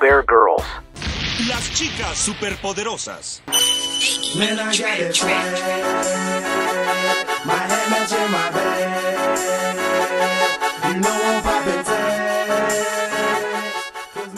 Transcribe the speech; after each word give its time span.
Bear 0.00 0.24
Girls. 0.26 0.64
Las 1.48 1.72
chicas 1.72 2.18
superpoderosas. 2.18 3.42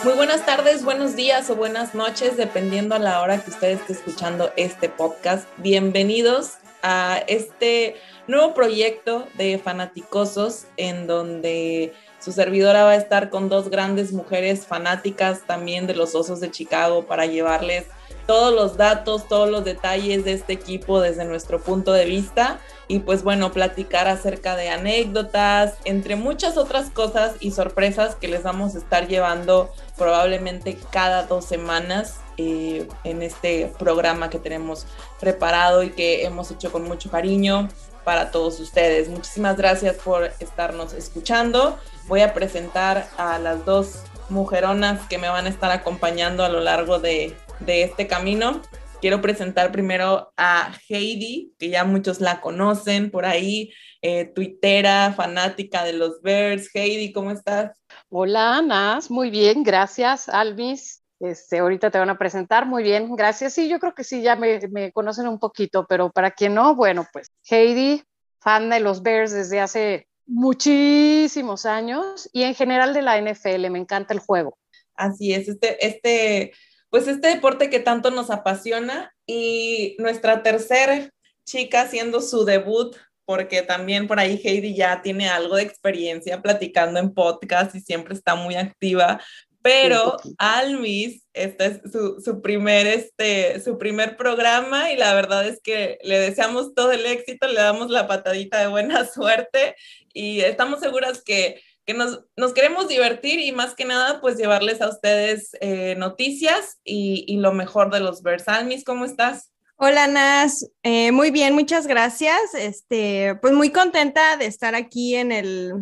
Muy 0.04 0.14
buenas 0.14 0.46
tardes, 0.46 0.84
buenos 0.84 1.16
días 1.16 1.48
o 1.50 1.56
buenas 1.56 1.94
noches, 1.94 2.36
dependiendo 2.36 2.94
a 2.94 2.98
la 2.98 3.20
hora 3.20 3.42
que 3.42 3.50
usted 3.50 3.70
esté 3.70 3.92
escuchando 3.92 4.52
este 4.56 4.88
podcast. 4.88 5.48
Bienvenidos 5.58 6.58
a 6.82 7.22
este 7.26 7.96
nuevo 8.26 8.54
proyecto 8.54 9.26
de 9.34 9.58
Fanaticosos, 9.58 10.66
en 10.76 11.06
donde 11.06 11.94
su 12.26 12.32
servidora 12.32 12.82
va 12.82 12.90
a 12.90 12.96
estar 12.96 13.30
con 13.30 13.48
dos 13.48 13.70
grandes 13.70 14.12
mujeres 14.12 14.66
fanáticas 14.66 15.42
también 15.46 15.86
de 15.86 15.94
los 15.94 16.16
Osos 16.16 16.40
de 16.40 16.50
Chicago 16.50 17.06
para 17.06 17.24
llevarles 17.26 17.84
todos 18.26 18.52
los 18.52 18.76
datos, 18.76 19.28
todos 19.28 19.48
los 19.48 19.64
detalles 19.64 20.24
de 20.24 20.32
este 20.32 20.54
equipo 20.54 21.00
desde 21.00 21.24
nuestro 21.24 21.60
punto 21.60 21.92
de 21.92 22.04
vista. 22.04 22.58
Y 22.88 22.98
pues 22.98 23.22
bueno, 23.22 23.52
platicar 23.52 24.08
acerca 24.08 24.56
de 24.56 24.70
anécdotas, 24.70 25.74
entre 25.84 26.16
muchas 26.16 26.56
otras 26.56 26.90
cosas 26.90 27.36
y 27.38 27.52
sorpresas 27.52 28.16
que 28.16 28.26
les 28.26 28.42
vamos 28.42 28.74
a 28.74 28.78
estar 28.78 29.06
llevando 29.06 29.70
probablemente 29.96 30.76
cada 30.90 31.28
dos 31.28 31.44
semanas 31.44 32.18
eh, 32.38 32.88
en 33.04 33.22
este 33.22 33.72
programa 33.78 34.30
que 34.30 34.40
tenemos 34.40 34.84
preparado 35.20 35.84
y 35.84 35.90
que 35.90 36.24
hemos 36.24 36.50
hecho 36.50 36.72
con 36.72 36.82
mucho 36.82 37.08
cariño 37.08 37.68
para 38.06 38.30
todos 38.30 38.60
ustedes. 38.60 39.08
Muchísimas 39.08 39.56
gracias 39.56 39.96
por 39.96 40.30
estarnos 40.38 40.92
escuchando. 40.92 41.76
Voy 42.06 42.20
a 42.20 42.32
presentar 42.32 43.08
a 43.18 43.40
las 43.40 43.64
dos 43.64 44.04
mujeronas 44.30 45.08
que 45.08 45.18
me 45.18 45.28
van 45.28 45.46
a 45.46 45.48
estar 45.48 45.72
acompañando 45.72 46.44
a 46.44 46.48
lo 46.48 46.60
largo 46.60 47.00
de, 47.00 47.36
de 47.58 47.82
este 47.82 48.06
camino. 48.06 48.62
Quiero 49.00 49.20
presentar 49.20 49.72
primero 49.72 50.32
a 50.36 50.72
Heidi, 50.88 51.52
que 51.58 51.68
ya 51.68 51.82
muchos 51.82 52.20
la 52.20 52.40
conocen 52.40 53.10
por 53.10 53.26
ahí, 53.26 53.72
eh, 54.02 54.30
tuitera, 54.32 55.12
fanática 55.12 55.82
de 55.82 55.94
los 55.94 56.22
Bears. 56.22 56.70
Heidi, 56.72 57.12
¿cómo 57.12 57.32
estás? 57.32 57.76
Hola, 58.08 58.62
Nas, 58.62 59.10
muy 59.10 59.30
bien, 59.30 59.64
gracias, 59.64 60.28
Alvis. 60.28 61.02
Este, 61.20 61.58
ahorita 61.58 61.90
te 61.90 61.98
van 61.98 62.10
a 62.10 62.18
presentar, 62.18 62.66
muy 62.66 62.82
bien, 62.82 63.14
gracias. 63.16 63.54
Sí, 63.54 63.68
yo 63.68 63.78
creo 63.78 63.94
que 63.94 64.04
sí, 64.04 64.22
ya 64.22 64.36
me, 64.36 64.60
me 64.68 64.92
conocen 64.92 65.28
un 65.28 65.38
poquito, 65.38 65.86
pero 65.88 66.10
para 66.10 66.30
quien 66.30 66.54
no, 66.54 66.74
bueno, 66.74 67.06
pues 67.12 67.30
Heidi, 67.48 68.02
fan 68.40 68.68
de 68.68 68.80
los 68.80 69.02
Bears 69.02 69.32
desde 69.32 69.60
hace 69.60 70.06
muchísimos 70.26 71.66
años 71.66 72.28
y 72.32 72.42
en 72.42 72.54
general 72.54 72.92
de 72.92 73.02
la 73.02 73.18
NFL, 73.18 73.70
me 73.70 73.78
encanta 73.78 74.12
el 74.12 74.20
juego. 74.20 74.58
Así 74.94 75.32
es, 75.32 75.48
este, 75.48 75.86
este, 75.86 76.52
pues 76.90 77.08
este 77.08 77.28
deporte 77.28 77.70
que 77.70 77.80
tanto 77.80 78.10
nos 78.10 78.30
apasiona 78.30 79.12
y 79.26 79.96
nuestra 79.98 80.42
tercera 80.42 81.10
chica 81.44 81.82
haciendo 81.82 82.20
su 82.20 82.44
debut, 82.44 82.96
porque 83.24 83.62
también 83.62 84.06
por 84.06 84.18
ahí 84.18 84.40
Heidi 84.42 84.74
ya 84.74 85.02
tiene 85.02 85.28
algo 85.28 85.56
de 85.56 85.62
experiencia 85.62 86.42
platicando 86.42 87.00
en 87.00 87.12
podcast 87.12 87.74
y 87.74 87.80
siempre 87.80 88.14
está 88.14 88.34
muy 88.34 88.54
activa, 88.54 89.20
pero 89.66 90.16
Almis, 90.38 91.26
este 91.32 91.66
es 91.66 91.80
su, 91.90 92.20
su, 92.20 92.40
primer, 92.40 92.86
este, 92.86 93.60
su 93.60 93.78
primer 93.78 94.16
programa 94.16 94.92
y 94.92 94.96
la 94.96 95.12
verdad 95.12 95.44
es 95.44 95.60
que 95.60 95.98
le 96.04 96.20
deseamos 96.20 96.72
todo 96.72 96.92
el 96.92 97.04
éxito, 97.04 97.48
le 97.48 97.60
damos 97.60 97.90
la 97.90 98.06
patadita 98.06 98.60
de 98.60 98.68
buena 98.68 99.04
suerte 99.12 99.74
y 100.14 100.38
estamos 100.42 100.78
seguras 100.78 101.20
que, 101.20 101.60
que 101.84 101.94
nos, 101.94 102.20
nos, 102.36 102.52
queremos 102.52 102.86
divertir 102.86 103.40
y 103.40 103.50
más 103.50 103.74
que 103.74 103.84
nada 103.84 104.20
pues 104.20 104.36
llevarles 104.36 104.80
a 104.80 104.88
ustedes 104.88 105.50
eh, 105.60 105.96
noticias 105.98 106.78
y, 106.84 107.24
y, 107.26 107.38
lo 107.38 107.50
mejor 107.50 107.90
de 107.90 107.98
los 107.98 108.22
Bears. 108.22 108.46
Almis, 108.46 108.84
¿cómo 108.84 109.04
estás? 109.04 109.50
Hola 109.78 110.06
Nas, 110.06 110.70
eh, 110.84 111.10
muy 111.10 111.32
bien, 111.32 111.54
muchas 111.54 111.88
gracias. 111.88 112.54
Este, 112.54 113.34
pues 113.42 113.52
muy 113.52 113.70
contenta 113.70 114.36
de 114.36 114.46
estar 114.46 114.76
aquí 114.76 115.16
en 115.16 115.32
el, 115.32 115.72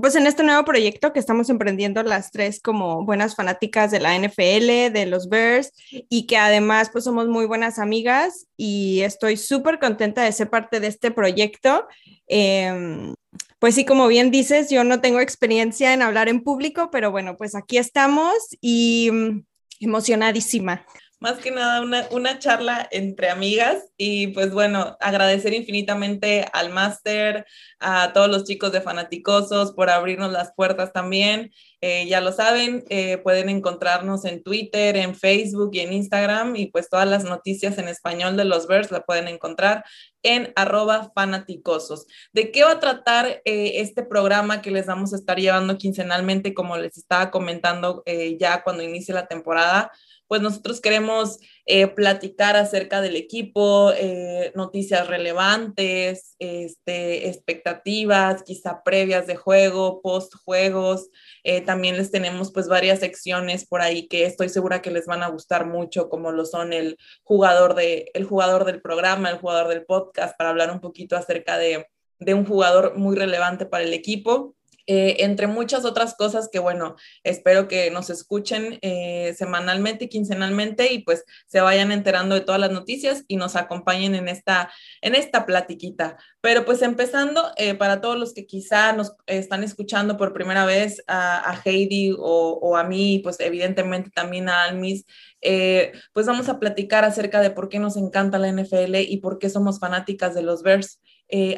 pues 0.00 0.14
en 0.14 0.26
este 0.26 0.42
nuevo 0.42 0.64
proyecto 0.64 1.12
que 1.12 1.18
estamos 1.18 1.48
emprendiendo 1.50 2.02
las 2.02 2.30
tres 2.30 2.60
como 2.60 3.04
buenas 3.04 3.34
fanáticas 3.34 3.90
de 3.90 4.00
la 4.00 4.14
NFL, 4.16 4.92
de 4.92 5.06
los 5.06 5.28
Bears 5.28 5.72
y 5.90 6.26
que 6.26 6.36
además 6.36 6.90
pues 6.90 7.04
somos 7.04 7.28
muy 7.28 7.46
buenas 7.46 7.78
amigas 7.78 8.46
y 8.56 9.00
estoy 9.00 9.36
súper 9.36 9.78
contenta 9.78 10.22
de 10.22 10.32
ser 10.32 10.50
parte 10.50 10.80
de 10.80 10.88
este 10.88 11.10
proyecto. 11.10 11.86
Eh, 12.28 13.14
pues 13.58 13.74
sí, 13.74 13.84
como 13.84 14.06
bien 14.06 14.30
dices, 14.30 14.70
yo 14.70 14.84
no 14.84 15.00
tengo 15.00 15.20
experiencia 15.20 15.94
en 15.94 16.02
hablar 16.02 16.28
en 16.28 16.42
público, 16.42 16.90
pero 16.90 17.10
bueno, 17.10 17.36
pues 17.36 17.54
aquí 17.54 17.78
estamos 17.78 18.34
y 18.60 19.08
um, 19.10 19.44
emocionadísima 19.80 20.84
más 21.26 21.38
que 21.38 21.50
nada 21.50 21.80
una, 21.80 22.06
una, 22.12 22.38
charla 22.38 22.86
entre 22.92 23.30
amigas 23.30 23.82
y 23.96 24.28
pues 24.28 24.52
bueno, 24.52 24.96
agradecer 25.00 25.54
infinitamente 25.54 26.46
al 26.52 26.70
máster, 26.70 27.44
a 27.80 28.12
todos 28.12 28.28
los 28.28 28.44
chicos 28.44 28.70
de 28.70 28.80
Fanaticosos 28.80 29.72
por 29.72 29.90
abrirnos 29.90 30.30
las 30.30 30.52
puertas 30.54 30.92
también. 30.92 31.50
Eh, 31.80 32.06
ya 32.06 32.20
lo 32.20 32.30
saben, 32.30 32.84
eh, 32.90 33.18
pueden 33.18 33.48
encontrarnos 33.48 34.24
en 34.24 34.44
Twitter, 34.44 34.96
en 34.96 35.16
Facebook 35.16 35.70
y 35.72 35.80
en 35.80 35.94
Instagram 35.94 36.54
y 36.54 36.66
pues 36.66 36.88
todas 36.88 37.08
las 37.08 37.24
noticias 37.24 37.76
en 37.78 37.88
español 37.88 38.36
de 38.36 38.44
los 38.44 38.68
Bears 38.68 38.92
la 38.92 39.00
pueden 39.00 39.26
encontrar 39.26 39.82
en 40.22 40.52
arroba 40.54 41.10
fanaticosos. 41.12 42.06
¿De 42.32 42.52
qué 42.52 42.62
va 42.62 42.72
a 42.72 42.80
tratar 42.80 43.42
eh, 43.44 43.80
este 43.80 44.04
programa 44.04 44.62
que 44.62 44.70
les 44.70 44.86
vamos 44.86 45.12
a 45.12 45.16
estar 45.16 45.38
llevando 45.38 45.76
quincenalmente, 45.76 46.54
como 46.54 46.76
les 46.76 46.96
estaba 46.96 47.32
comentando 47.32 48.04
eh, 48.06 48.36
ya 48.38 48.62
cuando 48.62 48.84
inicie 48.84 49.12
la 49.12 49.26
temporada? 49.26 49.90
Pues 50.28 50.42
nosotros 50.42 50.80
queremos 50.80 51.38
eh, 51.66 51.86
platicar 51.88 52.56
acerca 52.56 53.00
del 53.00 53.16
equipo, 53.16 53.92
eh, 53.92 54.52
noticias 54.54 55.06
relevantes, 55.06 56.36
este, 56.38 57.28
expectativas, 57.28 58.42
quizá 58.42 58.82
previas 58.84 59.26
de 59.26 59.36
juego, 59.36 60.00
post 60.02 60.34
juegos. 60.44 61.08
Eh, 61.44 61.60
también 61.60 61.96
les 61.96 62.10
tenemos 62.10 62.52
pues 62.52 62.68
varias 62.68 63.00
secciones 63.00 63.66
por 63.66 63.82
ahí 63.82 64.08
que 64.08 64.26
estoy 64.26 64.48
segura 64.48 64.82
que 64.82 64.90
les 64.90 65.06
van 65.06 65.22
a 65.22 65.28
gustar 65.28 65.66
mucho, 65.66 66.08
como 66.08 66.32
lo 66.32 66.44
son 66.44 66.72
el 66.72 66.96
jugador, 67.22 67.74
de, 67.74 68.10
el 68.14 68.24
jugador 68.24 68.64
del 68.64 68.80
programa, 68.80 69.30
el 69.30 69.38
jugador 69.38 69.68
del 69.68 69.84
podcast, 69.84 70.36
para 70.36 70.50
hablar 70.50 70.70
un 70.70 70.80
poquito 70.80 71.16
acerca 71.16 71.58
de, 71.58 71.86
de 72.18 72.34
un 72.34 72.46
jugador 72.46 72.96
muy 72.96 73.16
relevante 73.16 73.66
para 73.66 73.84
el 73.84 73.92
equipo. 73.92 74.54
Eh, 74.86 75.24
entre 75.24 75.48
muchas 75.48 75.84
otras 75.84 76.14
cosas 76.14 76.48
que, 76.50 76.60
bueno, 76.60 76.94
espero 77.24 77.66
que 77.66 77.90
nos 77.90 78.08
escuchen 78.08 78.78
eh, 78.82 79.34
semanalmente 79.36 80.04
y 80.04 80.08
quincenalmente 80.08 80.92
y 80.92 81.00
pues 81.00 81.24
se 81.46 81.60
vayan 81.60 81.90
enterando 81.90 82.36
de 82.36 82.42
todas 82.42 82.60
las 82.60 82.70
noticias 82.70 83.24
y 83.26 83.36
nos 83.36 83.56
acompañen 83.56 84.14
en 84.14 84.28
esta, 84.28 84.70
en 85.00 85.16
esta 85.16 85.44
platiquita. 85.44 86.18
Pero 86.40 86.64
pues 86.64 86.82
empezando, 86.82 87.50
eh, 87.56 87.74
para 87.74 88.00
todos 88.00 88.16
los 88.16 88.32
que 88.32 88.46
quizá 88.46 88.92
nos 88.92 89.14
están 89.26 89.64
escuchando 89.64 90.16
por 90.16 90.32
primera 90.32 90.64
vez 90.64 91.02
a, 91.08 91.60
Heidi 91.64 92.12
o, 92.12 92.58
o, 92.62 92.76
a 92.76 92.84
mí, 92.84 93.20
pues 93.24 93.40
evidentemente 93.40 94.10
también 94.10 94.48
a 94.48 94.64
Almis, 94.64 95.04
pues 96.12 96.26
vamos 96.26 96.48
a 96.48 96.58
platicar 96.58 97.04
acerca 97.04 97.40
de 97.40 97.50
por 97.50 97.68
qué 97.68 97.78
nos 97.78 97.96
encanta 97.96 98.38
la 98.38 98.48
NFL 98.52 98.96
y 98.96 99.18
por 99.18 99.38
qué 99.38 99.48
somos 99.48 99.78
fanáticas 99.78 100.34
de 100.34 100.42
los 100.42 100.62
Bears. 100.62 101.00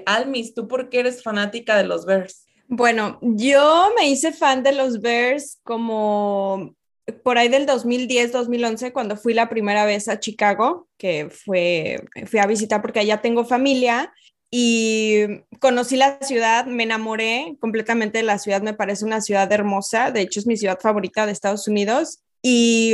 Almis, 0.06 0.54
¿tú 0.54 0.68
por 0.68 0.88
qué 0.88 1.00
eres 1.00 1.22
fanática 1.22 1.76
de 1.76 1.84
los 1.84 2.06
Bears? 2.06 2.47
Bueno, 2.68 3.18
yo 3.22 3.90
me 3.96 4.08
hice 4.08 4.30
fan 4.32 4.62
de 4.62 4.72
los 4.72 5.00
Bears 5.00 5.58
como 5.62 6.74
por 7.22 7.38
ahí 7.38 7.48
del 7.48 7.64
2010, 7.64 8.30
2011, 8.32 8.92
cuando 8.92 9.16
fui 9.16 9.32
la 9.32 9.48
primera 9.48 9.86
vez 9.86 10.08
a 10.08 10.20
Chicago, 10.20 10.86
que 10.98 11.30
fue, 11.30 12.04
fui 12.26 12.38
a 12.38 12.46
visitar 12.46 12.82
porque 12.82 13.00
allá 13.00 13.22
tengo 13.22 13.46
familia 13.46 14.12
y 14.50 15.44
conocí 15.60 15.96
la 15.96 16.18
ciudad, 16.20 16.66
me 16.66 16.82
enamoré 16.82 17.56
completamente 17.58 18.18
de 18.18 18.24
la 18.24 18.38
ciudad, 18.38 18.60
me 18.60 18.74
parece 18.74 19.06
una 19.06 19.22
ciudad 19.22 19.50
hermosa, 19.50 20.10
de 20.10 20.20
hecho 20.20 20.38
es 20.38 20.46
mi 20.46 20.58
ciudad 20.58 20.78
favorita 20.78 21.24
de 21.24 21.32
Estados 21.32 21.68
Unidos 21.68 22.20
y 22.42 22.92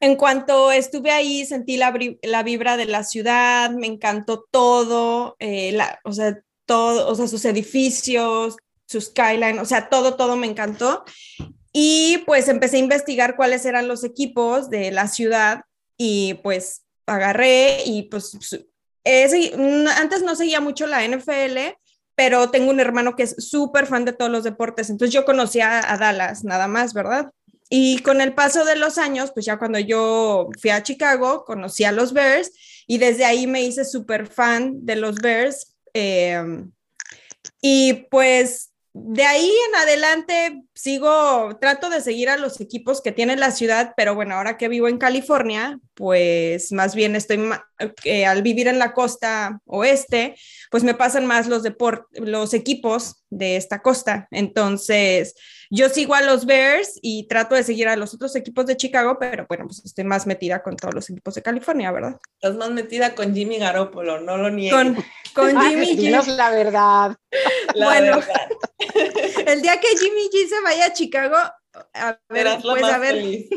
en 0.00 0.16
cuanto 0.16 0.72
estuve 0.72 1.12
ahí 1.12 1.44
sentí 1.44 1.76
la, 1.76 1.96
la 2.22 2.42
vibra 2.42 2.76
de 2.76 2.86
la 2.86 3.04
ciudad, 3.04 3.70
me 3.70 3.86
encantó 3.86 4.44
todo, 4.50 5.36
eh, 5.38 5.78
o 6.04 6.12
sea, 6.12 6.40
todo, 6.66 7.08
o 7.08 7.14
sea, 7.14 7.28
sus 7.28 7.44
edificios, 7.44 8.56
su 8.86 9.00
skyline, 9.00 9.58
o 9.58 9.64
sea, 9.64 9.88
todo, 9.88 10.16
todo 10.16 10.36
me 10.36 10.46
encantó. 10.46 11.04
Y 11.72 12.18
pues 12.26 12.48
empecé 12.48 12.76
a 12.76 12.80
investigar 12.80 13.36
cuáles 13.36 13.66
eran 13.66 13.88
los 13.88 14.04
equipos 14.04 14.70
de 14.70 14.90
la 14.90 15.08
ciudad 15.08 15.62
y 15.98 16.34
pues 16.42 16.84
agarré 17.06 17.82
y 17.84 18.04
pues 18.04 18.62
es, 19.04 19.32
antes 19.96 20.22
no 20.22 20.34
seguía 20.34 20.60
mucho 20.60 20.86
la 20.86 21.06
NFL, 21.06 21.76
pero 22.14 22.50
tengo 22.50 22.70
un 22.70 22.80
hermano 22.80 23.14
que 23.14 23.24
es 23.24 23.36
súper 23.38 23.86
fan 23.86 24.04
de 24.04 24.12
todos 24.12 24.30
los 24.30 24.42
deportes, 24.42 24.90
entonces 24.90 25.12
yo 25.12 25.24
conocía 25.24 25.92
a 25.92 25.96
Dallas 25.98 26.44
nada 26.44 26.66
más, 26.66 26.94
¿verdad? 26.94 27.30
Y 27.68 27.98
con 27.98 28.20
el 28.20 28.34
paso 28.34 28.64
de 28.64 28.76
los 28.76 28.96
años, 28.96 29.32
pues 29.32 29.44
ya 29.44 29.58
cuando 29.58 29.78
yo 29.78 30.48
fui 30.60 30.70
a 30.70 30.82
Chicago, 30.82 31.44
conocí 31.44 31.84
a 31.84 31.92
los 31.92 32.12
Bears 32.12 32.52
y 32.86 32.98
desde 32.98 33.24
ahí 33.24 33.46
me 33.46 33.62
hice 33.62 33.84
súper 33.84 34.28
fan 34.28 34.86
de 34.86 34.96
los 34.96 35.16
Bears. 35.16 35.76
Eh, 35.92 36.62
y 37.60 38.06
pues 38.08 38.72
de 38.98 39.24
ahí 39.24 39.52
en 39.68 39.76
adelante 39.76 40.62
sigo, 40.74 41.56
trato 41.60 41.90
de 41.90 42.00
seguir 42.00 42.30
a 42.30 42.38
los 42.38 42.60
equipos 42.60 43.02
que 43.02 43.12
tiene 43.12 43.36
la 43.36 43.50
ciudad, 43.50 43.92
pero 43.96 44.14
bueno, 44.14 44.36
ahora 44.36 44.56
que 44.56 44.68
vivo 44.68 44.88
en 44.88 44.98
California, 44.98 45.78
pues 45.96 46.72
más 46.72 46.94
bien 46.94 47.16
estoy, 47.16 47.40
eh, 48.04 48.26
al 48.26 48.42
vivir 48.42 48.68
en 48.68 48.78
la 48.78 48.92
costa 48.92 49.60
oeste, 49.64 50.36
pues 50.70 50.84
me 50.84 50.92
pasan 50.92 51.24
más 51.24 51.48
los, 51.48 51.62
los 52.12 52.54
equipos 52.54 53.24
de 53.30 53.56
esta 53.56 53.80
costa. 53.80 54.28
Entonces, 54.30 55.34
yo 55.70 55.88
sigo 55.88 56.14
a 56.14 56.20
los 56.20 56.44
Bears 56.44 56.98
y 57.00 57.26
trato 57.28 57.54
de 57.54 57.64
seguir 57.64 57.88
a 57.88 57.96
los 57.96 58.12
otros 58.12 58.36
equipos 58.36 58.66
de 58.66 58.76
Chicago, 58.76 59.16
pero 59.18 59.46
bueno, 59.48 59.64
pues 59.66 59.82
estoy 59.86 60.04
más 60.04 60.26
metida 60.26 60.62
con 60.62 60.76
todos 60.76 60.94
los 60.94 61.08
equipos 61.08 61.34
de 61.34 61.42
California, 61.42 61.90
¿verdad? 61.90 62.20
Estás 62.34 62.56
más 62.56 62.70
metida 62.70 63.14
con 63.14 63.34
Jimmy 63.34 63.58
Garoppolo, 63.58 64.20
no 64.20 64.36
lo 64.36 64.50
niegues. 64.50 64.74
Con, 64.74 65.04
con 65.34 65.62
Jimmy 65.62 65.96
G. 65.96 66.26
la 66.36 66.50
verdad. 66.50 67.16
La 67.74 67.86
bueno, 67.86 68.16
verdad. 68.18 68.50
el 69.46 69.62
día 69.62 69.80
que 69.80 69.88
Jimmy 69.98 70.28
G 70.28 70.46
se 70.46 70.60
vaya 70.62 70.86
a 70.86 70.92
Chicago, 70.92 71.36
a 71.94 72.18
ver, 72.28 72.58
pues 72.62 72.84
a 72.84 72.98
ver. 72.98 73.14
feliz. 73.14 73.48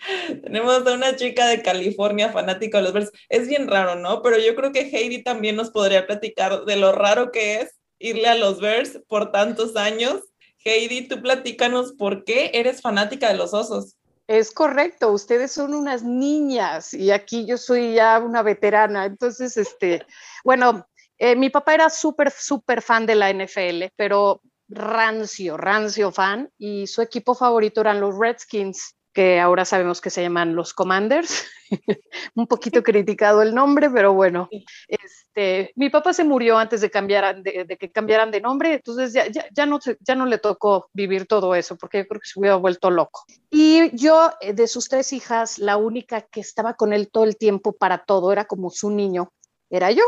Tenemos 0.42 0.86
a 0.86 0.92
una 0.92 1.16
chica 1.16 1.46
de 1.46 1.62
California 1.62 2.32
fanática 2.32 2.78
de 2.78 2.84
los 2.84 2.92
Bears. 2.92 3.12
Es 3.28 3.48
bien 3.48 3.68
raro, 3.68 3.96
¿no? 3.96 4.22
Pero 4.22 4.38
yo 4.38 4.54
creo 4.54 4.72
que 4.72 4.88
Heidi 4.90 5.22
también 5.22 5.56
nos 5.56 5.70
podría 5.70 6.06
platicar 6.06 6.64
de 6.64 6.76
lo 6.76 6.92
raro 6.92 7.30
que 7.30 7.60
es 7.60 7.78
irle 7.98 8.28
a 8.28 8.34
los 8.34 8.60
Bears 8.60 9.00
por 9.08 9.30
tantos 9.30 9.76
años. 9.76 10.22
Heidi, 10.64 11.08
tú 11.08 11.20
platícanos 11.20 11.92
por 11.92 12.24
qué 12.24 12.50
eres 12.54 12.80
fanática 12.80 13.28
de 13.28 13.36
los 13.36 13.54
osos. 13.54 13.96
Es 14.26 14.52
correcto, 14.52 15.10
ustedes 15.10 15.50
son 15.50 15.74
unas 15.74 16.04
niñas 16.04 16.94
y 16.94 17.10
aquí 17.10 17.46
yo 17.46 17.58
soy 17.58 17.94
ya 17.94 18.20
una 18.20 18.42
veterana. 18.42 19.04
Entonces, 19.06 19.56
este, 19.56 20.06
bueno, 20.44 20.86
eh, 21.18 21.36
mi 21.36 21.50
papá 21.50 21.74
era 21.74 21.90
súper, 21.90 22.30
súper 22.30 22.80
fan 22.80 23.06
de 23.06 23.14
la 23.14 23.30
NFL, 23.32 23.92
pero 23.96 24.40
rancio, 24.68 25.56
rancio 25.56 26.12
fan, 26.12 26.50
y 26.56 26.86
su 26.86 27.02
equipo 27.02 27.34
favorito 27.34 27.80
eran 27.80 28.00
los 28.00 28.16
Redskins, 28.16 28.94
que 29.12 29.40
ahora 29.40 29.64
sabemos 29.64 30.00
que 30.00 30.10
se 30.10 30.22
llaman 30.22 30.54
los 30.54 30.72
Commanders. 30.72 31.46
Un 32.34 32.46
poquito 32.46 32.82
criticado 32.82 33.42
el 33.42 33.54
nombre, 33.54 33.90
pero 33.90 34.12
bueno. 34.12 34.48
Este, 34.88 35.72
mi 35.76 35.90
papá 35.90 36.12
se 36.12 36.24
murió 36.24 36.58
antes 36.58 36.80
de, 36.80 36.90
cambiar, 36.90 37.42
de, 37.42 37.64
de 37.64 37.76
que 37.76 37.90
cambiaran 37.90 38.30
de 38.30 38.40
nombre, 38.40 38.74
entonces 38.74 39.12
ya, 39.12 39.26
ya, 39.28 39.46
ya, 39.52 39.66
no, 39.66 39.78
ya 40.00 40.14
no 40.14 40.26
le 40.26 40.38
tocó 40.38 40.88
vivir 40.92 41.26
todo 41.26 41.54
eso, 41.54 41.76
porque 41.76 41.98
yo 41.98 42.08
creo 42.08 42.20
que 42.20 42.28
se 42.28 42.38
hubiera 42.38 42.56
vuelto 42.56 42.90
loco. 42.90 43.24
Y 43.50 43.96
yo, 43.96 44.32
eh, 44.40 44.52
de 44.52 44.66
sus 44.66 44.88
tres 44.88 45.12
hijas, 45.12 45.58
la 45.58 45.76
única 45.76 46.22
que 46.22 46.40
estaba 46.40 46.74
con 46.74 46.92
él 46.92 47.10
todo 47.10 47.24
el 47.24 47.36
tiempo 47.36 47.72
para 47.72 48.04
todo, 48.04 48.32
era 48.32 48.44
como 48.46 48.70
su 48.70 48.90
niño, 48.90 49.32
era 49.70 49.90
yo. 49.90 50.04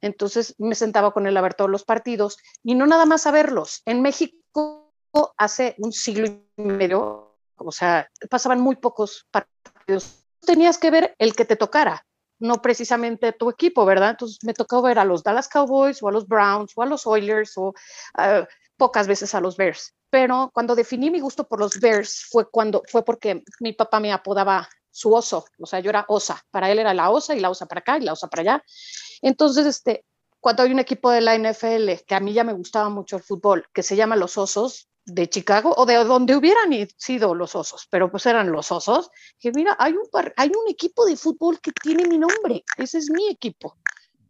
Entonces 0.00 0.54
me 0.58 0.74
sentaba 0.74 1.12
con 1.12 1.26
él 1.26 1.36
a 1.36 1.40
ver 1.40 1.54
todos 1.54 1.70
los 1.70 1.84
partidos 1.84 2.38
y 2.62 2.74
no 2.74 2.86
nada 2.86 3.06
más 3.06 3.26
a 3.26 3.30
verlos. 3.30 3.82
En 3.86 4.02
México 4.02 4.92
hace 5.36 5.74
un 5.78 5.92
siglo 5.92 6.26
y 6.26 6.62
medio, 6.62 7.25
o 7.58 7.72
sea, 7.72 8.08
pasaban 8.30 8.60
muy 8.60 8.76
pocos 8.76 9.26
partidos. 9.30 10.24
Tenías 10.40 10.78
que 10.78 10.90
ver 10.90 11.14
el 11.18 11.34
que 11.34 11.44
te 11.44 11.56
tocara, 11.56 12.06
no 12.38 12.60
precisamente 12.62 13.32
tu 13.32 13.50
equipo, 13.50 13.84
¿verdad? 13.84 14.10
Entonces 14.10 14.38
me 14.42 14.54
tocó 14.54 14.82
ver 14.82 14.98
a 14.98 15.04
los 15.04 15.22
Dallas 15.22 15.48
Cowboys 15.48 16.02
o 16.02 16.08
a 16.08 16.12
los 16.12 16.26
Browns 16.26 16.72
o 16.76 16.82
a 16.82 16.86
los 16.86 17.06
Oilers 17.06 17.56
o 17.56 17.68
uh, 17.68 18.44
pocas 18.76 19.06
veces 19.06 19.34
a 19.34 19.40
los 19.40 19.56
Bears. 19.56 19.94
Pero 20.10 20.50
cuando 20.52 20.74
definí 20.74 21.10
mi 21.10 21.20
gusto 21.20 21.48
por 21.48 21.60
los 21.60 21.80
Bears 21.80 22.26
fue 22.30 22.48
cuando 22.50 22.82
fue 22.88 23.04
porque 23.04 23.42
mi 23.60 23.72
papá 23.72 24.00
me 24.00 24.12
apodaba 24.12 24.68
su 24.90 25.12
oso, 25.12 25.44
o 25.58 25.66
sea, 25.66 25.80
yo 25.80 25.90
era 25.90 26.06
osa, 26.08 26.42
para 26.50 26.70
él 26.70 26.78
era 26.78 26.94
la 26.94 27.10
osa 27.10 27.34
y 27.34 27.40
la 27.40 27.50
osa 27.50 27.66
para 27.66 27.80
acá 27.80 27.98
y 27.98 28.02
la 28.02 28.14
osa 28.14 28.28
para 28.28 28.40
allá. 28.40 28.64
Entonces, 29.20 29.66
este, 29.66 30.06
cuando 30.40 30.62
hay 30.62 30.72
un 30.72 30.78
equipo 30.78 31.10
de 31.10 31.20
la 31.20 31.36
NFL, 31.36 32.04
que 32.06 32.14
a 32.14 32.20
mí 32.20 32.32
ya 32.32 32.44
me 32.44 32.54
gustaba 32.54 32.88
mucho 32.88 33.16
el 33.16 33.22
fútbol, 33.22 33.66
que 33.74 33.82
se 33.82 33.96
llama 33.96 34.16
Los 34.16 34.38
Osos 34.38 34.88
de 35.06 35.28
Chicago, 35.28 35.72
o 35.76 35.86
de 35.86 35.94
donde 36.04 36.36
hubieran 36.36 36.70
sido 36.96 37.34
los 37.34 37.54
osos, 37.54 37.86
pero 37.90 38.10
pues 38.10 38.26
eran 38.26 38.50
los 38.50 38.72
osos, 38.72 39.10
que 39.38 39.52
mira, 39.52 39.76
hay 39.78 39.92
un, 39.92 40.08
par, 40.10 40.34
hay 40.36 40.48
un 40.48 40.68
equipo 40.68 41.06
de 41.06 41.16
fútbol 41.16 41.60
que 41.60 41.70
tiene 41.70 42.06
mi 42.08 42.18
nombre, 42.18 42.64
ese 42.76 42.98
es 42.98 43.10
mi 43.10 43.28
equipo. 43.28 43.76